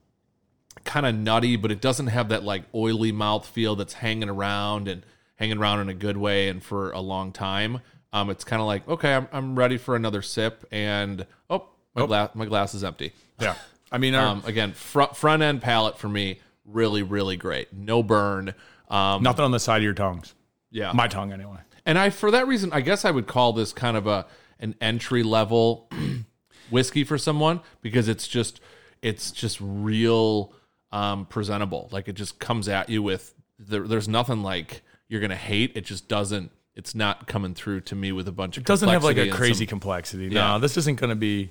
kind 0.84 1.06
of 1.06 1.14
nutty, 1.14 1.56
but 1.56 1.70
it 1.72 1.80
doesn't 1.80 2.08
have 2.08 2.28
that 2.28 2.44
like 2.44 2.64
oily 2.74 3.10
mouth 3.10 3.46
feel 3.46 3.74
that's 3.74 3.94
hanging 3.94 4.28
around 4.28 4.86
and 4.86 5.02
hanging 5.36 5.58
around 5.58 5.80
in 5.80 5.88
a 5.88 5.94
good 5.94 6.18
way 6.18 6.48
and 6.48 6.62
for 6.62 6.90
a 6.92 7.00
long 7.00 7.32
time. 7.32 7.80
Um, 8.12 8.28
it's 8.28 8.44
kind 8.44 8.60
of 8.60 8.66
like 8.66 8.86
okay, 8.88 9.14
I'm, 9.14 9.28
I'm 9.32 9.58
ready 9.58 9.78
for 9.78 9.96
another 9.96 10.22
sip, 10.22 10.66
and 10.70 11.26
oh, 11.48 11.68
my 11.94 12.06
glass 12.06 12.30
my 12.34 12.46
glass 12.46 12.74
is 12.74 12.84
empty. 12.84 13.12
yeah. 13.40 13.54
I 13.90 13.98
mean, 13.98 14.14
our, 14.14 14.26
Um, 14.26 14.42
again, 14.44 14.72
front 14.72 15.16
front 15.16 15.42
end 15.42 15.62
palate 15.62 15.98
for 15.98 16.08
me, 16.08 16.40
really 16.64 17.02
really 17.02 17.36
great. 17.36 17.72
No 17.72 18.02
burn. 18.02 18.54
Um, 18.88 19.22
nothing 19.22 19.44
on 19.44 19.50
the 19.50 19.60
side 19.60 19.78
of 19.78 19.82
your 19.84 19.94
tongues. 19.94 20.34
yeah, 20.70 20.92
My 20.92 21.08
tongue, 21.08 21.32
anyway. 21.32 21.58
and 21.86 21.98
I 21.98 22.10
for 22.10 22.30
that 22.30 22.46
reason, 22.46 22.72
I 22.72 22.80
guess 22.80 23.04
I 23.04 23.10
would 23.10 23.26
call 23.26 23.52
this 23.52 23.72
kind 23.72 23.96
of 23.96 24.06
a 24.06 24.26
an 24.60 24.74
entry 24.80 25.22
level 25.22 25.88
whiskey 26.70 27.04
for 27.04 27.18
someone 27.18 27.60
because 27.80 28.08
it's 28.08 28.26
just 28.28 28.60
it's 29.02 29.30
just 29.30 29.58
real 29.60 30.52
um, 30.90 31.26
presentable. 31.26 31.88
Like 31.92 32.08
it 32.08 32.14
just 32.14 32.38
comes 32.38 32.68
at 32.68 32.88
you 32.88 33.02
with 33.02 33.34
there, 33.58 33.86
there's 33.86 34.08
nothing 34.08 34.42
like 34.42 34.82
you're 35.08 35.20
gonna 35.20 35.36
hate. 35.36 35.72
It 35.76 35.84
just 35.84 36.08
doesn't. 36.08 36.50
It's 36.74 36.94
not 36.94 37.26
coming 37.26 37.54
through 37.54 37.80
to 37.82 37.96
me 37.96 38.12
with 38.12 38.28
a 38.28 38.32
bunch 38.32 38.56
of. 38.56 38.62
It 38.62 38.66
doesn't 38.66 38.88
have 38.88 39.02
like 39.04 39.16
a 39.16 39.30
crazy 39.30 39.64
some- 39.64 39.70
complexity. 39.70 40.24
Yeah. 40.26 40.52
No, 40.52 40.58
this 40.60 40.76
isn't 40.76 41.00
going 41.00 41.10
to 41.10 41.16
be. 41.16 41.50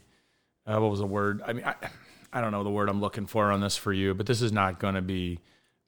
Uh, 0.65 0.79
what 0.79 0.89
was 0.89 0.99
the 0.99 1.05
word? 1.05 1.41
I 1.45 1.51
mean, 1.53 1.65
I, 1.65 1.75
I 2.31 2.41
don't 2.41 2.51
know 2.51 2.63
the 2.63 2.69
word 2.69 2.89
I'm 2.89 3.01
looking 3.01 3.25
for 3.25 3.51
on 3.51 3.61
this 3.61 3.77
for 3.77 3.93
you, 3.93 4.13
but 4.13 4.25
this 4.25 4.41
is 4.41 4.51
not 4.51 4.79
going 4.79 4.95
to 4.95 5.01
be 5.01 5.39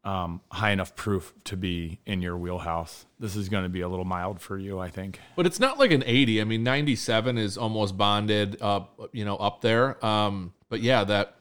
um, 0.04 0.42
high 0.52 0.72
enough 0.72 0.96
proof 0.96 1.34
to 1.46 1.58
be 1.58 2.00
in 2.06 2.22
your 2.22 2.38
wheelhouse. 2.38 3.06
This 3.20 3.36
is 3.36 3.50
going 3.50 3.64
to 3.64 3.70
be 3.70 3.82
a 3.82 3.90
little 3.90 4.06
mild 4.06 4.40
for 4.40 4.58
you, 4.58 4.80
I 4.80 4.90
think. 4.90 5.20
But 5.36 5.46
it's 5.46 5.60
not 5.60 5.78
like 5.78 5.92
an 5.92 6.04
80. 6.06 6.42
I 6.42 6.44
mean, 6.46 6.64
97 6.64 7.38
is 7.38 7.58
almost 7.58 7.98
bonded 7.98 8.62
up, 8.62 9.10
you 9.12 9.26
know, 9.26 9.36
up 9.36 9.62
there. 9.62 10.04
Um, 10.06 10.54
but 10.70 10.82
yeah, 10.82 11.04
that 11.04 11.36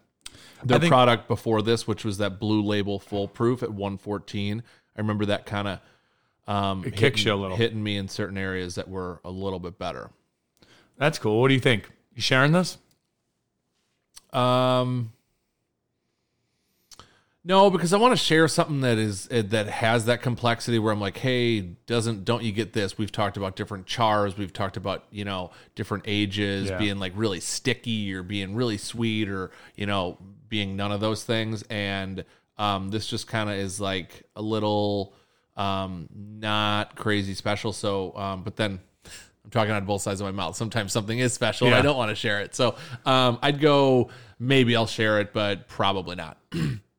their 0.64 0.80
think- 0.80 0.90
product 0.90 1.28
before 1.28 1.62
this, 1.62 1.86
which 1.86 2.04
was 2.04 2.18
that 2.18 2.40
blue 2.40 2.62
label 2.62 2.98
Full 2.98 3.28
Proof 3.28 3.62
at 3.62 3.70
114. 3.70 4.62
I 4.96 5.00
remember 5.00 5.26
that 5.26 5.46
kind 5.46 5.68
of 5.68 5.80
um, 6.48 6.84
it 6.84 6.96
kicks 6.96 7.24
you 7.24 7.32
a 7.32 7.36
little. 7.36 7.56
hitting 7.56 7.82
me 7.82 7.96
in 7.96 8.08
certain 8.08 8.38
areas 8.38 8.74
that 8.76 8.88
were 8.88 9.20
a 9.24 9.30
little 9.30 9.58
bit 9.60 9.78
better. 9.78 10.10
That's 10.96 11.18
cool. 11.18 11.40
What 11.40 11.48
do 11.48 11.54
you 11.54 11.60
think? 11.60 11.90
You 12.14 12.22
sharing 12.22 12.52
this? 12.52 12.78
Um, 14.32 15.12
no, 17.44 17.70
because 17.70 17.92
I 17.92 17.96
want 17.96 18.12
to 18.12 18.16
share 18.22 18.46
something 18.48 18.80
that 18.82 18.98
is 18.98 19.26
eh, 19.30 19.42
that 19.46 19.68
has 19.68 20.04
that 20.06 20.20
complexity 20.20 20.78
where 20.78 20.92
I'm 20.92 21.00
like, 21.00 21.16
hey, 21.16 21.60
doesn't 21.60 22.24
don't 22.24 22.42
you 22.42 22.52
get 22.52 22.72
this? 22.72 22.98
We've 22.98 23.12
talked 23.12 23.36
about 23.36 23.56
different 23.56 23.86
chars, 23.86 24.36
we've 24.36 24.52
talked 24.52 24.76
about 24.76 25.04
you 25.10 25.24
know 25.24 25.50
different 25.74 26.04
ages 26.06 26.68
Yeah. 26.68 26.78
being 26.78 26.98
like 26.98 27.12
really 27.16 27.40
sticky 27.40 28.12
or 28.12 28.22
being 28.22 28.54
really 28.54 28.76
sweet 28.76 29.28
or 29.30 29.50
you 29.76 29.86
know 29.86 30.18
being 30.48 30.76
none 30.76 30.92
of 30.92 31.00
those 31.00 31.24
things, 31.24 31.62
and 31.70 32.24
um, 32.58 32.90
this 32.90 33.06
just 33.06 33.26
kind 33.28 33.48
of 33.48 33.56
is 33.56 33.80
like 33.80 34.24
a 34.36 34.42
little 34.42 35.14
um, 35.56 36.08
not 36.14 36.96
crazy 36.96 37.34
special. 37.34 37.72
So, 37.72 38.14
um, 38.16 38.42
but 38.42 38.56
then 38.56 38.80
I'm 39.48 39.50
talking 39.50 39.72
out 39.72 39.78
of 39.78 39.86
both 39.86 40.02
sides 40.02 40.20
of 40.20 40.26
my 40.26 40.30
mouth. 40.30 40.56
Sometimes 40.56 40.92
something 40.92 41.18
is 41.18 41.32
special 41.32 41.68
and 41.68 41.76
I 41.76 41.80
don't 41.80 41.96
want 41.96 42.10
to 42.10 42.14
share 42.14 42.42
it. 42.42 42.54
So 42.54 42.76
um, 43.06 43.38
I'd 43.40 43.60
go 43.60 44.10
maybe 44.38 44.76
I'll 44.76 44.86
share 44.86 45.20
it, 45.20 45.32
but 45.32 45.68
probably 45.68 46.16
not. 46.16 46.36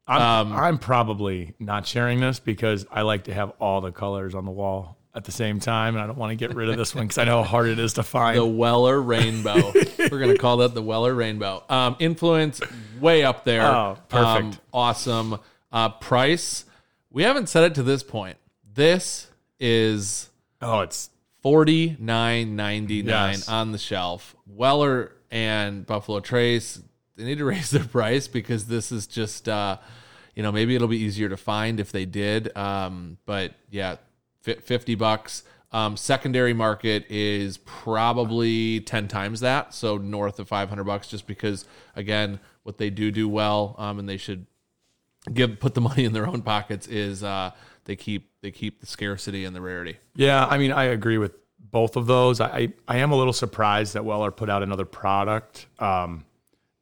I'm, 0.08 0.52
I'm 0.52 0.78
probably 0.80 1.54
not 1.60 1.86
sharing 1.86 2.20
this 2.20 2.40
because 2.40 2.88
I 2.90 3.04
like 3.04 3.26
to 3.26 3.34
have 3.36 3.52
all 3.60 3.82
the 3.82 3.92
colors 3.92 4.34
on 4.34 4.46
the 4.46 4.52
wall 4.52 4.98
at 5.14 5.26
the 5.26 5.32
same 5.32 5.60
time, 5.60 5.94
and 5.94 6.04
I 6.04 6.08
don't 6.08 6.18
want 6.18 6.32
to 6.32 6.36
get 6.36 6.56
rid 6.56 6.68
of 6.68 6.78
this 6.78 6.96
one 6.96 7.06
because 7.06 7.20
I 7.20 7.26
know 7.26 7.44
how 7.44 7.50
hard 7.50 7.68
it 7.68 7.78
is 7.78 7.94
to 7.94 8.04
find. 8.04 8.36
the 8.36 8.44
Weller 8.46 9.00
Rainbow. 9.00 9.72
We're 10.00 10.20
gonna 10.20 10.38
call 10.38 10.58
that 10.58 10.74
the 10.74 10.82
Weller 10.82 11.14
Rainbow. 11.14 11.64
Um, 11.70 11.96
influence 12.00 12.60
way 13.00 13.24
up 13.24 13.46
there. 13.46 13.62
Oh, 13.62 13.98
perfect. 14.08 14.56
Um, 14.56 14.60
awesome. 14.74 15.40
Uh, 15.72 15.90
price. 15.90 16.66
We 17.12 17.22
haven't 17.22 17.48
said 17.48 17.66
it 17.66 17.76
to 17.76 17.84
this 17.84 18.02
point. 18.02 18.38
This 18.74 19.28
is 19.60 20.30
oh, 20.60 20.80
it's 20.80 21.12
forty 21.42 21.96
nine 22.00 22.56
ninety 22.56 23.02
nine 23.04 23.34
Yes. 23.34 23.50
on 23.50 23.72
the 23.72 23.78
shelf. 23.78 24.36
Weller 24.48 25.12
and 25.32 25.86
Buffalo 25.86 26.20
Trace, 26.20 26.82
they 27.16 27.24
need 27.24 27.38
to 27.38 27.46
raise 27.54 27.70
their 27.72 27.84
price 27.86 28.28
because 28.28 28.66
this 28.66 28.92
is 28.92 29.08
just, 29.08 29.48
uh, 29.48 29.78
you 30.36 30.44
know, 30.44 30.52
maybe 30.52 30.76
it'll 30.76 30.88
be 30.88 30.98
easier 30.98 31.30
to 31.30 31.38
find 31.38 31.80
if 31.80 31.92
they 31.92 32.06
did. 32.06 32.56
Um, 32.58 33.18
but 33.26 33.54
yeah, 33.70 33.98
fi- 34.42 34.56
fifty 34.56 34.96
bucks. 34.96 35.44
Um, 35.72 35.98
secondary 35.98 36.54
market 36.54 37.06
is 37.10 37.58
probably 37.60 38.80
ten 38.80 39.08
times 39.08 39.42
that, 39.42 39.74
so 39.74 39.98
north 39.98 40.40
of 40.40 40.48
five 40.48 40.68
hundred 40.70 40.86
bucks. 40.86 41.08
Just 41.08 41.28
because, 41.28 41.66
again, 41.96 42.40
what 42.64 42.78
they 42.80 42.90
do 42.90 43.12
do 43.12 43.30
well, 43.30 43.76
um, 43.78 44.00
and 44.00 44.10
they 44.10 44.18
should 44.18 44.46
give 45.32 45.60
put 45.60 45.76
the 45.76 45.82
money 45.90 46.06
in 46.06 46.14
their 46.14 46.26
own 46.28 46.42
pockets 46.42 46.88
is 46.88 47.24
uh, 47.24 47.52
they 47.90 47.96
keep 47.96 48.30
they 48.44 48.52
keep 48.52 48.82
the 48.82 48.86
scarcity 48.86 49.46
and 49.46 49.56
the 49.56 49.62
rarity. 49.62 49.98
Yeah, 50.16 50.46
I 50.46 50.60
mean, 50.60 50.72
I 50.72 50.84
agree 50.84 51.18
with 51.18 51.34
both 51.60 51.96
of 51.96 52.06
those. 52.06 52.40
I 52.40 52.72
I, 52.88 52.98
am 52.98 53.12
a 53.12 53.16
little 53.16 53.34
surprised 53.34 53.96
that 53.96 54.06
Weller 54.06 54.30
put 54.30 54.48
out 54.48 54.62
another 54.62 54.86
product 54.86 55.66
um, 55.80 56.24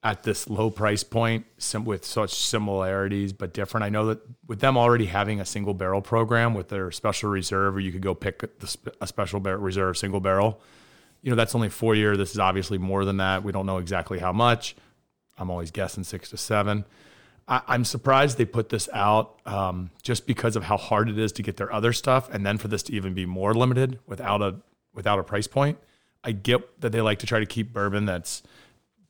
at 0.04 0.24
this 0.24 0.50
low 0.50 0.70
price 0.70 1.06
point 1.06 1.46
sim- 1.60 1.86
with 1.86 2.04
such 2.04 2.36
similarities 2.36 3.32
but 3.32 3.54
different. 3.54 3.86
I 3.86 3.90
know 3.90 4.08
that 4.08 4.20
with 4.48 4.60
them 4.60 4.76
already 4.78 5.06
having 5.06 5.40
a 5.40 5.46
single 5.46 5.74
barrel 5.74 6.02
program 6.02 6.54
with 6.54 6.68
their 6.68 6.92
special 6.92 7.30
reserve, 7.30 7.76
where 7.76 7.82
you 7.82 7.94
could 7.94 8.02
go 8.02 8.14
pick 8.14 8.40
the, 8.60 8.78
a 9.00 9.08
special 9.08 9.40
reserve 9.40 9.98
single 9.98 10.20
barrel. 10.20 10.60
You 11.22 11.30
know, 11.30 11.38
that's 11.38 11.56
only 11.56 11.70
four 11.70 11.96
year. 11.96 12.18
This 12.18 12.32
is 12.32 12.40
obviously 12.40 12.80
more 12.80 13.06
than 13.06 13.16
that. 13.18 13.46
We 13.46 13.54
don't 13.54 13.66
know 13.66 13.78
exactly 13.78 14.20
how 14.20 14.34
much. 14.34 14.76
I'm 15.38 15.50
always 15.50 15.72
guessing 15.72 16.04
six 16.04 16.32
to 16.32 16.38
seven. 16.38 16.84
I, 17.48 17.62
I'm 17.68 17.86
surprised 17.86 18.38
they 18.38 18.46
put 18.46 18.70
this 18.70 18.90
out 18.94 19.40
um, 19.46 19.92
just 20.04 20.28
because 20.28 20.56
of 20.56 20.64
how 20.64 20.78
hard 20.78 21.10
it 21.10 21.18
is 21.18 21.32
to 21.34 21.44
get 21.44 21.58
their 21.58 21.72
other 21.72 21.94
stuff, 21.94 22.30
and 22.34 22.46
then 22.46 22.58
for 22.58 22.68
this 22.68 22.84
to 22.84 22.94
even 22.94 23.14
be 23.14 23.26
more 23.26 23.54
limited 23.54 24.00
without 24.06 24.42
a 24.42 24.56
without 24.94 25.20
a 25.20 25.24
price 25.24 25.48
point. 25.48 25.78
I 26.24 26.32
get 26.32 26.82
that 26.82 26.92
they 26.92 27.02
like 27.02 27.20
to 27.20 27.28
try 27.28 27.40
to 27.40 27.46
keep 27.46 27.72
bourbon 27.72 28.06
that's 28.06 28.44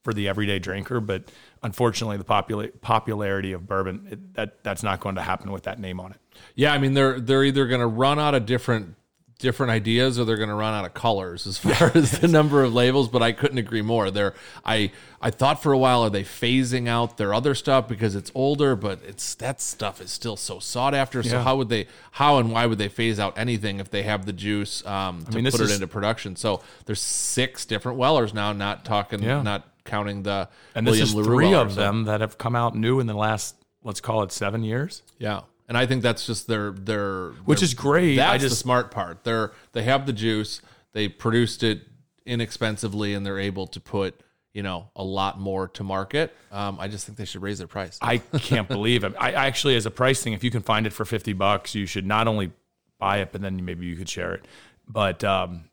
for 0.04 0.14
the 0.14 0.28
everyday 0.28 0.60
drinker, 0.60 1.00
but 1.00 1.32
unfortunately, 1.64 2.18
the 2.18 2.24
popula- 2.24 2.72
popularity 2.80 3.52
of 3.54 3.68
bourbon 3.68 4.08
it, 4.12 4.34
that 4.36 4.64
that's 4.64 4.84
not 4.84 5.00
going 5.00 5.16
to 5.16 5.22
happen 5.22 5.52
with 5.52 5.64
that 5.64 5.80
name 5.80 6.00
on 6.00 6.12
it. 6.12 6.18
Yeah, 6.56 6.74
I 6.74 6.78
mean 6.78 6.94
they're 6.94 7.20
they're 7.20 7.44
either 7.44 7.68
going 7.68 7.82
to 7.82 7.88
run 7.88 8.20
out 8.20 8.36
of 8.36 8.46
different 8.46 8.96
different 9.40 9.72
ideas 9.72 10.18
or 10.18 10.26
they're 10.26 10.38
going 10.38 10.50
to 10.50 10.56
run 10.56 10.74
out 10.74 10.84
of 10.86 10.94
colors 10.94 11.46
as 11.46 11.58
far 11.58 11.92
as 11.96 12.20
the 12.20 12.28
number 12.28 12.64
of 12.64 12.74
labels. 12.74 13.08
But 13.08 13.22
I 13.22 13.32
couldn't 13.32 13.58
agree 13.60 13.82
more. 13.82 14.10
They're 14.10 14.34
I 14.66 14.92
I 15.22 15.30
thought 15.32 15.62
for 15.62 15.72
a 15.72 15.78
while 15.78 16.02
are 16.04 16.10
they 16.10 16.24
phasing 16.24 16.88
out 16.88 17.18
their 17.18 17.34
other 17.34 17.54
stuff 17.56 17.88
because 17.88 18.16
it's 18.16 18.32
older, 18.34 18.76
but 18.76 19.00
it's 19.06 19.36
that 19.36 19.62
stuff 19.62 20.02
is 20.02 20.12
still 20.12 20.38
so 20.38 20.60
sought 20.60 20.94
after. 20.94 21.22
So 21.24 21.38
Yeah. 21.38 21.44
how 21.44 21.56
would 21.58 21.70
they 21.70 21.88
how 22.12 22.38
and 22.40 22.52
why 22.52 22.66
would 22.66 22.78
they 22.80 22.90
phase 22.90 23.20
out 23.20 23.38
anything 23.38 23.80
if 23.80 23.90
they 23.92 24.04
have 24.04 24.26
the 24.26 24.34
juice 24.34 24.86
um, 24.86 25.24
to 25.26 25.36
mean, 25.36 25.44
this 25.44 25.56
put 25.58 25.70
it 25.70 25.72
into 25.74 25.88
production? 25.88 26.36
So 26.36 26.62
there's 26.86 27.02
six 27.02 27.66
different 27.66 27.98
Wellers 27.98 28.34
now, 28.34 28.54
not 28.54 28.86
talking 28.86 29.22
Yeah. 29.22 29.42
not 29.44 29.68
counting 29.86 30.24
the 30.24 30.50
And 30.76 30.86
William 30.86 31.02
this 31.02 31.10
is 31.10 31.16
LaRue 31.16 31.26
three 31.38 31.54
of 31.54 31.76
them 31.76 32.04
that 32.06 32.22
have 32.22 32.38
come 32.38 32.56
out 32.56 32.76
new 32.76 33.00
in 33.00 33.08
the 33.08 33.14
last 33.14 33.56
let's 33.84 34.02
call 34.02 34.24
it 34.24 34.32
seven 34.32 34.64
years. 34.64 35.02
Yeah. 35.20 35.42
And 35.68 35.78
I 35.78 35.86
think 35.86 36.02
that's 36.02 36.26
just 36.26 36.48
their 36.48 36.72
their 36.72 37.32
Which 37.46 37.60
their- 37.60 37.66
is 37.66 37.74
great. 37.74 38.16
That's 38.16 38.34
I 38.34 38.38
the 38.38 38.50
just- 38.50 38.60
smart 38.62 38.92
part. 38.92 39.24
They're 39.24 39.52
they 39.74 39.84
have 39.84 40.06
the 40.06 40.14
juice. 40.14 40.62
They 40.94 41.08
produced 41.10 41.64
it 41.64 41.82
inexpensively, 42.26 43.14
and 43.14 43.26
they're 43.26 43.40
able 43.40 43.68
to 43.68 43.80
put 43.80 44.20
you 44.54 44.64
know 44.64 44.90
a 44.96 45.04
lot 45.04 45.40
more 45.40 45.68
to 45.70 45.84
market. 45.84 46.36
Um, 46.52 46.78
I 46.80 46.88
just 46.88 47.06
think 47.06 47.18
they 47.18 47.26
should 47.26 47.42
raise 47.42 47.58
their 47.58 47.68
price. 47.68 47.98
I 48.02 48.18
can't 48.18 48.68
believe 48.68 49.04
it. 49.04 49.14
I 49.20 49.32
actually, 49.34 49.76
as 49.76 49.86
a 49.86 49.92
price 49.92 50.22
thing, 50.24 50.34
if 50.34 50.44
you 50.44 50.52
can 50.52 50.62
find 50.62 50.86
it 50.88 50.94
for 50.94 51.06
fifty 51.06 51.34
bucks, 51.34 51.76
you 51.76 51.86
should 51.86 52.06
not 52.06 52.28
only 52.28 52.52
buy 53.00 53.18
it, 53.20 53.32
but 53.32 53.42
then 53.42 53.64
maybe 53.64 53.86
you 53.86 53.96
could 53.96 54.10
share 54.10 54.34
it. 54.34 54.46
But 54.88 55.24
um, 55.24 55.66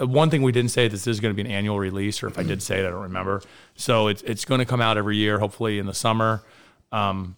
One 0.00 0.30
thing 0.30 0.42
we 0.42 0.52
didn't 0.52 0.70
say 0.72 0.88
this 0.88 1.06
is 1.06 1.20
going 1.20 1.34
to 1.34 1.42
be 1.42 1.48
an 1.48 1.54
annual 1.54 1.78
release, 1.78 2.22
or 2.22 2.26
if 2.26 2.38
I 2.38 2.42
did 2.42 2.62
say 2.62 2.80
it, 2.80 2.86
I 2.86 2.90
don't 2.90 3.02
remember. 3.02 3.40
So 3.76 4.08
it's 4.08 4.22
it's 4.22 4.44
going 4.44 4.58
to 4.58 4.64
come 4.66 4.80
out 4.80 4.98
every 4.98 5.16
year, 5.16 5.38
hopefully 5.38 5.78
in 5.78 5.86
the 5.86 5.94
summer. 5.94 6.42
Um, 6.92 7.36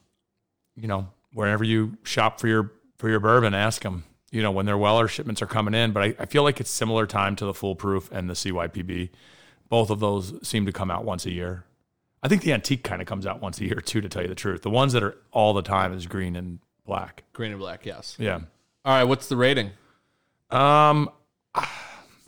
you 0.77 0.89
know, 0.89 1.09
wherever 1.33 1.65
you 1.65 1.97
shop 2.03 2.41
for 2.41 2.49
your 2.49 2.73
for 2.99 3.09
your 3.09 3.21
bourbon, 3.21 3.55
ask 3.55 3.83
them. 3.83 4.05
You 4.31 4.43
know, 4.43 4.53
when 4.53 4.67
their 4.67 4.79
Weller 4.79 5.09
shipments 5.09 5.43
are 5.43 5.47
coming 5.47 5.75
in, 5.75 5.91
but 5.93 6.03
I, 6.03 6.15
I 6.21 6.27
feel 6.27 6.45
like 6.45 6.61
it's 6.61 6.71
similar 6.71 7.05
time 7.05 7.35
to 7.37 7.45
the 7.45 7.55
Full 7.55 7.75
Proof 7.75 8.09
and 8.13 8.31
the 8.31 8.35
CYPB. 8.35 9.11
Both 9.69 9.91
of 9.91 9.99
those 9.99 10.35
seem 10.47 10.67
to 10.67 10.73
come 10.73 10.91
out 10.91 11.05
once 11.05 11.27
a 11.27 11.33
year. 11.33 11.65
I 12.23 12.29
think 12.29 12.43
the 12.43 12.53
antique 12.53 12.85
kind 12.85 13.01
of 13.01 13.09
comes 13.09 13.27
out 13.27 13.41
once 13.41 13.61
a 13.61 13.65
year 13.65 13.81
too, 13.81 14.01
to 14.01 14.09
tell 14.09 14.23
you 14.23 14.29
the 14.29 14.35
truth. 14.35 14.63
The 14.63 14.71
ones 14.71 14.93
that 14.93 15.03
are 15.03 15.17
all 15.33 15.53
the 15.53 15.63
time 15.63 15.93
is 15.93 16.07
green 16.07 16.37
and 16.37 16.61
black. 16.85 17.25
Green 17.33 17.51
and 17.51 17.61
black, 17.61 17.85
yes. 17.87 18.17
Yeah. 18.21 18.41
All 18.85 18.95
right, 18.95 19.05
what's 19.05 19.29
the 19.29 19.37
rating? 19.37 19.71
Um, 20.51 21.11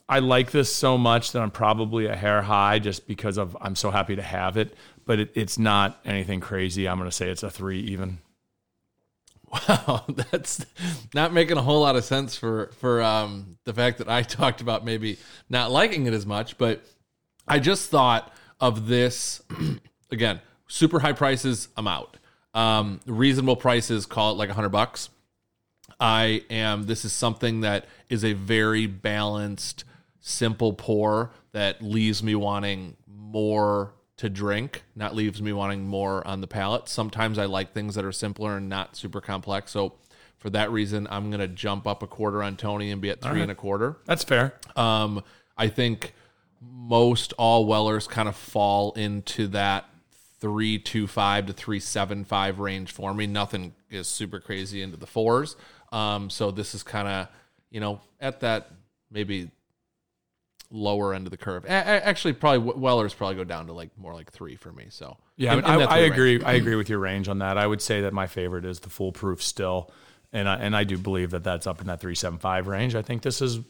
I 0.09 0.19
like 0.19 0.51
this 0.51 0.75
so 0.75 0.99
much 0.99 1.33
that 1.33 1.41
I'm 1.41 1.51
probably 1.51 2.07
a 2.07 2.17
hair 2.17 2.43
high 2.43 2.79
just 2.79 3.07
because 3.07 3.39
of 3.39 3.57
I'm 3.61 3.75
so 3.75 3.91
happy 3.91 4.17
to 4.17 4.23
have 4.23 4.57
it. 4.57 4.75
But 5.05 5.21
it, 5.21 5.33
it's 5.35 5.59
not 5.59 6.01
anything 6.05 6.41
crazy. 6.41 6.89
I'm 6.89 6.99
going 6.99 7.09
to 7.09 7.17
say 7.17 7.31
it's 7.31 7.43
a 7.43 7.51
three 7.51 7.81
even. 7.81 8.19
Wow, 9.53 10.05
that's 10.31 10.65
not 11.15 11.33
making 11.33 11.59
a 11.59 11.63
whole 11.63 11.81
lot 11.81 11.97
of 11.97 12.05
sense 12.05 12.37
for 12.37 12.71
for 12.79 13.03
um, 13.03 13.59
the 13.65 13.75
fact 13.75 13.99
that 13.99 14.09
I 14.09 14.23
talked 14.23 14.61
about 14.61 14.85
maybe 14.85 15.19
not 15.49 15.71
liking 15.71 16.07
it 16.07 16.15
as 16.15 16.27
much, 16.27 16.57
but 16.59 16.83
I 17.47 17.59
just 17.59 17.91
thought 17.91 18.33
of 18.61 18.87
this 18.87 19.43
again. 20.11 20.41
Super 20.69 21.01
high 21.01 21.13
prices, 21.13 21.69
I'm 21.77 21.87
out. 21.87 22.17
Um, 22.55 23.01
reasonable 23.07 23.57
prices, 23.57 24.07
call 24.07 24.33
it 24.33 24.39
like 24.39 24.49
a 24.49 24.55
hundred 24.55 24.71
bucks. 24.71 25.11
I 26.01 26.45
am. 26.49 26.85
This 26.85 27.05
is 27.05 27.13
something 27.13 27.61
that 27.61 27.87
is 28.09 28.25
a 28.25 28.33
very 28.33 28.87
balanced, 28.87 29.85
simple 30.21 30.73
pour 30.73 31.31
that 31.53 31.83
leaves 31.83 32.23
me 32.23 32.35
wanting 32.35 32.97
more 33.07 33.93
to 34.19 34.29
drink, 34.29 34.85
not 34.95 35.15
leaves 35.15 35.41
me 35.41 35.53
wanting 35.53 35.87
more 35.87 36.27
on 36.27 36.41
the 36.41 36.47
palate. 36.47 36.89
Sometimes 36.89 37.39
I 37.39 37.47
like 37.47 37.73
things 37.73 37.95
that 37.95 38.05
are 38.05 38.13
simpler 38.13 38.57
and 38.57 38.69
not 38.69 38.97
super 38.97 39.21
complex. 39.21 39.73
So 39.73 39.95
for 40.39 40.51
that 40.51 40.71
reason, 40.71 41.07
I'm 41.11 41.31
gonna 41.31 41.49
jump 41.49 41.87
up 41.87 42.03
a 42.03 42.07
quarter 42.07 42.43
on 42.43 42.57
Tony 42.57 42.91
and 42.91 43.01
be 43.01 43.11
at 43.11 43.21
three 43.21 43.43
and 43.43 43.51
a 43.51 43.55
quarter. 43.55 43.97
That's 44.07 44.25
fair. 44.25 44.55
Um, 44.77 45.23
I 45.57 45.69
think 45.69 46.15
most 46.61 47.33
all 47.35 47.67
Wellers 47.67 48.07
kind 48.07 48.29
of 48.29 48.37
fall 48.37 48.93
into 48.93 49.49
that 49.49 49.87
three 50.41 50.79
two 50.79 51.07
five 51.07 51.47
to 51.47 51.53
three 51.53 51.81
seven 51.81 52.25
five 52.25 52.59
range 52.59 52.91
for 52.91 53.15
me. 53.15 53.27
Nothing 53.27 53.75
is 53.91 54.09
super 54.09 54.41
crazy 54.41 54.83
into 54.83 54.97
the 54.97 55.07
fours. 55.07 55.57
Um, 55.93 56.31
so 56.31 56.51
this 56.51 56.75
is 56.75 56.83
kind 56.83 57.07
of 57.07 57.29
you 57.71 57.81
know 57.81 58.01
at 58.21 58.41
that 58.41 58.71
maybe 59.11 59.51
lower 60.73 61.15
end 61.15 61.27
of 61.27 61.31
the 61.31 61.37
curve. 61.37 61.65
A- 61.67 61.69
actually, 61.71 62.33
probably 62.33 62.73
Wellers 62.73 63.15
probably 63.15 63.37
go 63.37 63.45
down 63.45 63.67
to 63.67 63.73
like 63.73 63.91
more 63.97 64.15
like 64.15 64.33
three 64.33 64.57
for 64.57 64.73
me. 64.73 64.87
So 64.89 65.17
Yeah, 65.37 65.53
in- 65.55 65.65
I, 65.65 65.77
mean, 65.77 65.87
I, 65.87 65.91
I 65.97 65.99
range. 66.01 66.13
agree. 66.13 66.43
I 66.43 66.53
agree 66.55 66.75
with 66.77 66.89
your 66.89 66.99
range 66.99 67.29
on 67.29 67.39
that. 67.41 67.59
I 67.59 67.67
would 67.67 67.83
say 67.83 68.01
that 68.03 68.13
my 68.13 68.27
favorite 68.27 68.65
is 68.65 68.81
the 68.81 68.91
Full 68.91 69.13
Proof 69.13 69.43
still, 69.43 69.91
and 70.33 70.49
I, 70.49 70.57
and 70.57 70.75
I 70.75 70.85
do 70.85 70.97
believe 70.99 71.31
that 71.31 71.45
that's 71.45 71.67
up 71.67 71.81
in 71.81 71.87
that 71.89 72.01
three 72.01 72.15
seven 72.15 72.39
five 72.39 72.67
range. 72.67 72.95
I 72.95 73.03
think 73.03 73.23
this 73.23 73.41
is. 73.43 73.61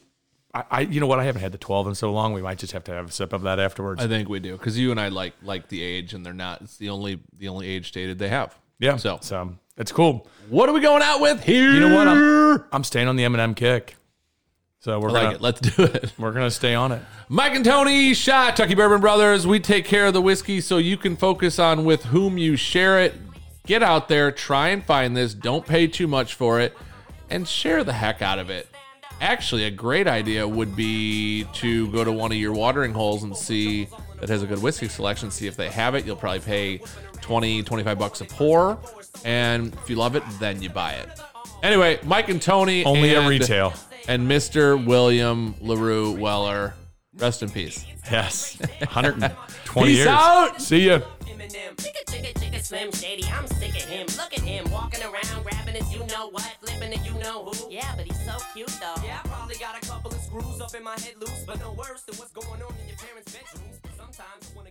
I, 0.55 0.63
I 0.71 0.79
you 0.81 0.99
know 0.99 1.07
what 1.07 1.19
I 1.19 1.23
haven't 1.25 1.41
had 1.41 1.51
the 1.51 1.57
twelve 1.57 1.87
in 1.87 1.95
so 1.95 2.11
long. 2.13 2.31
We 2.33 2.41
might 2.41 2.57
just 2.59 2.73
have 2.73 2.83
to 2.85 2.91
have 2.93 3.09
a 3.09 3.11
sip 3.11 3.33
of 3.33 3.41
that 3.41 3.59
afterwards. 3.59 4.01
I 4.03 4.07
think 4.07 4.29
we 4.29 4.39
do 4.39 4.53
because 4.57 4.77
you 4.79 4.91
and 4.91 4.99
I 4.99 5.09
like 5.09 5.33
like 5.43 5.67
the 5.67 5.81
age, 5.81 6.13
and 6.13 6.25
they're 6.25 6.31
not. 6.33 6.61
It's 6.61 6.77
the 6.77 6.89
only 6.89 7.19
the 7.37 7.47
only 7.49 7.67
age 7.67 7.87
stated 7.89 8.19
they 8.19 8.29
have. 8.29 8.57
yeah. 8.79 8.95
So 8.97 9.17
so 9.21 9.55
it's 9.77 9.91
cool. 9.91 10.27
what 10.49 10.69
are 10.69 10.73
we 10.73 10.79
going 10.79 11.01
out 11.01 11.19
with 11.21 11.43
here? 11.43 11.71
You 11.71 11.79
know 11.79 11.95
what? 11.95 12.07
I'm 12.07 12.63
I'm 12.71 12.83
staying 12.83 13.07
on 13.07 13.15
the 13.15 13.23
Eminem 13.23 13.55
kick. 13.55 13.95
So 14.83 14.99
we're 14.99 15.11
I 15.11 15.13
like 15.13 15.23
gonna 15.23 15.35
it. 15.35 15.41
Let's 15.41 15.61
do 15.61 15.83
it. 15.83 16.11
we're 16.17 16.33
gonna 16.33 16.51
stay 16.51 16.75
on 16.75 16.91
it. 16.91 17.01
Mike 17.29 17.55
and 17.55 17.63
Tony, 17.63 18.13
Shot, 18.13 18.57
Tucky 18.57 18.75
Bourbon 18.75 18.99
Brothers. 18.99 19.47
We 19.47 19.61
take 19.61 19.85
care 19.85 20.07
of 20.07 20.13
the 20.13 20.21
whiskey 20.21 20.59
so 20.59 20.77
you 20.77 20.97
can 20.97 21.15
focus 21.15 21.57
on 21.57 21.85
with 21.85 22.03
whom 22.03 22.37
you 22.37 22.57
share 22.57 22.99
it. 22.99 23.13
Get 23.65 23.81
out 23.81 24.09
there, 24.09 24.29
try 24.29 24.69
and 24.69 24.83
find 24.83 25.15
this. 25.15 25.33
Don't 25.33 25.65
pay 25.65 25.87
too 25.87 26.05
much 26.05 26.33
for 26.33 26.59
it, 26.59 26.75
and 27.29 27.47
share 27.47 27.85
the 27.85 27.93
heck 27.93 28.21
out 28.21 28.39
of 28.39 28.49
it. 28.49 28.67
Actually, 29.21 29.63
a 29.63 29.71
great 29.71 30.05
idea 30.05 30.45
would 30.45 30.75
be 30.75 31.45
to 31.53 31.89
go 31.93 32.03
to 32.03 32.11
one 32.11 32.33
of 32.33 32.37
your 32.37 32.51
watering 32.51 32.91
holes 32.91 33.23
and 33.23 33.37
see 33.37 33.87
that 34.19 34.27
has 34.27 34.43
a 34.43 34.45
good 34.45 34.61
whiskey 34.61 34.89
selection. 34.89 35.31
See 35.31 35.47
if 35.47 35.55
they 35.55 35.69
have 35.69 35.95
it. 35.95 36.05
You'll 36.05 36.17
probably 36.17 36.41
pay 36.41 36.81
20, 37.21 37.63
25 37.63 37.97
bucks 37.97 38.19
a 38.19 38.25
pour. 38.25 38.77
And 39.23 39.73
if 39.75 39.89
you 39.89 39.95
love 39.95 40.17
it, 40.17 40.23
then 40.41 40.61
you 40.61 40.69
buy 40.69 40.95
it. 40.95 41.07
Anyway, 41.61 41.99
Mike 42.03 42.27
and 42.27 42.41
Tony. 42.41 42.83
Only 42.83 43.15
at 43.15 43.29
retail. 43.29 43.73
And 44.07 44.29
Mr. 44.29 44.83
William 44.83 45.55
LaRue 45.61 46.11
Weller. 46.11 46.73
Rest 47.15 47.43
in 47.43 47.49
peace. 47.49 47.85
Yes, 48.11 48.57
120 48.79 49.87
Peace 49.87 49.97
years. 49.97 50.07
out. 50.07 50.59
See 50.61 50.87
ya. 50.87 50.99
Eminem. 51.21 51.75
Chicka, 51.77 52.03
chicka, 52.07 52.33
chicka, 52.33 52.61
Slim 52.61 52.91
Shady. 52.91 53.23
I'm 53.31 53.47
sick 53.47 53.69
of 53.69 53.87
him. 53.87 54.07
Look 54.17 54.33
at 54.33 54.41
him 54.41 54.69
walking 54.71 55.01
around, 55.03 55.43
grabbing 55.43 55.75
his 55.75 55.93
you 55.93 55.99
know 56.07 56.29
what, 56.31 56.43
flipping 56.59 56.91
it 56.91 57.05
you 57.05 57.13
know 57.21 57.45
who. 57.45 57.71
Yeah, 57.71 57.93
but 57.95 58.05
he's 58.05 58.19
so 58.25 58.35
cute 58.53 58.67
though. 58.81 59.01
Yeah, 59.05 59.19
I 59.23 59.27
probably 59.27 59.55
got 59.55 59.81
a 59.81 59.87
couple 59.87 60.11
of 60.11 60.19
screws 60.19 60.59
up 60.59 60.73
in 60.75 60.83
my 60.83 60.99
head 60.99 61.13
loose, 61.19 61.43
but 61.45 61.59
no 61.59 61.71
worse 61.73 62.01
than 62.01 62.15
what's 62.17 62.31
going 62.31 62.61
on 62.61 62.73
in 62.81 62.87
your 62.89 62.97
parents' 62.97 63.31
bedrooms. 63.31 63.79
Sometimes 63.95 64.51
I 64.51 64.57
wanna 64.57 64.69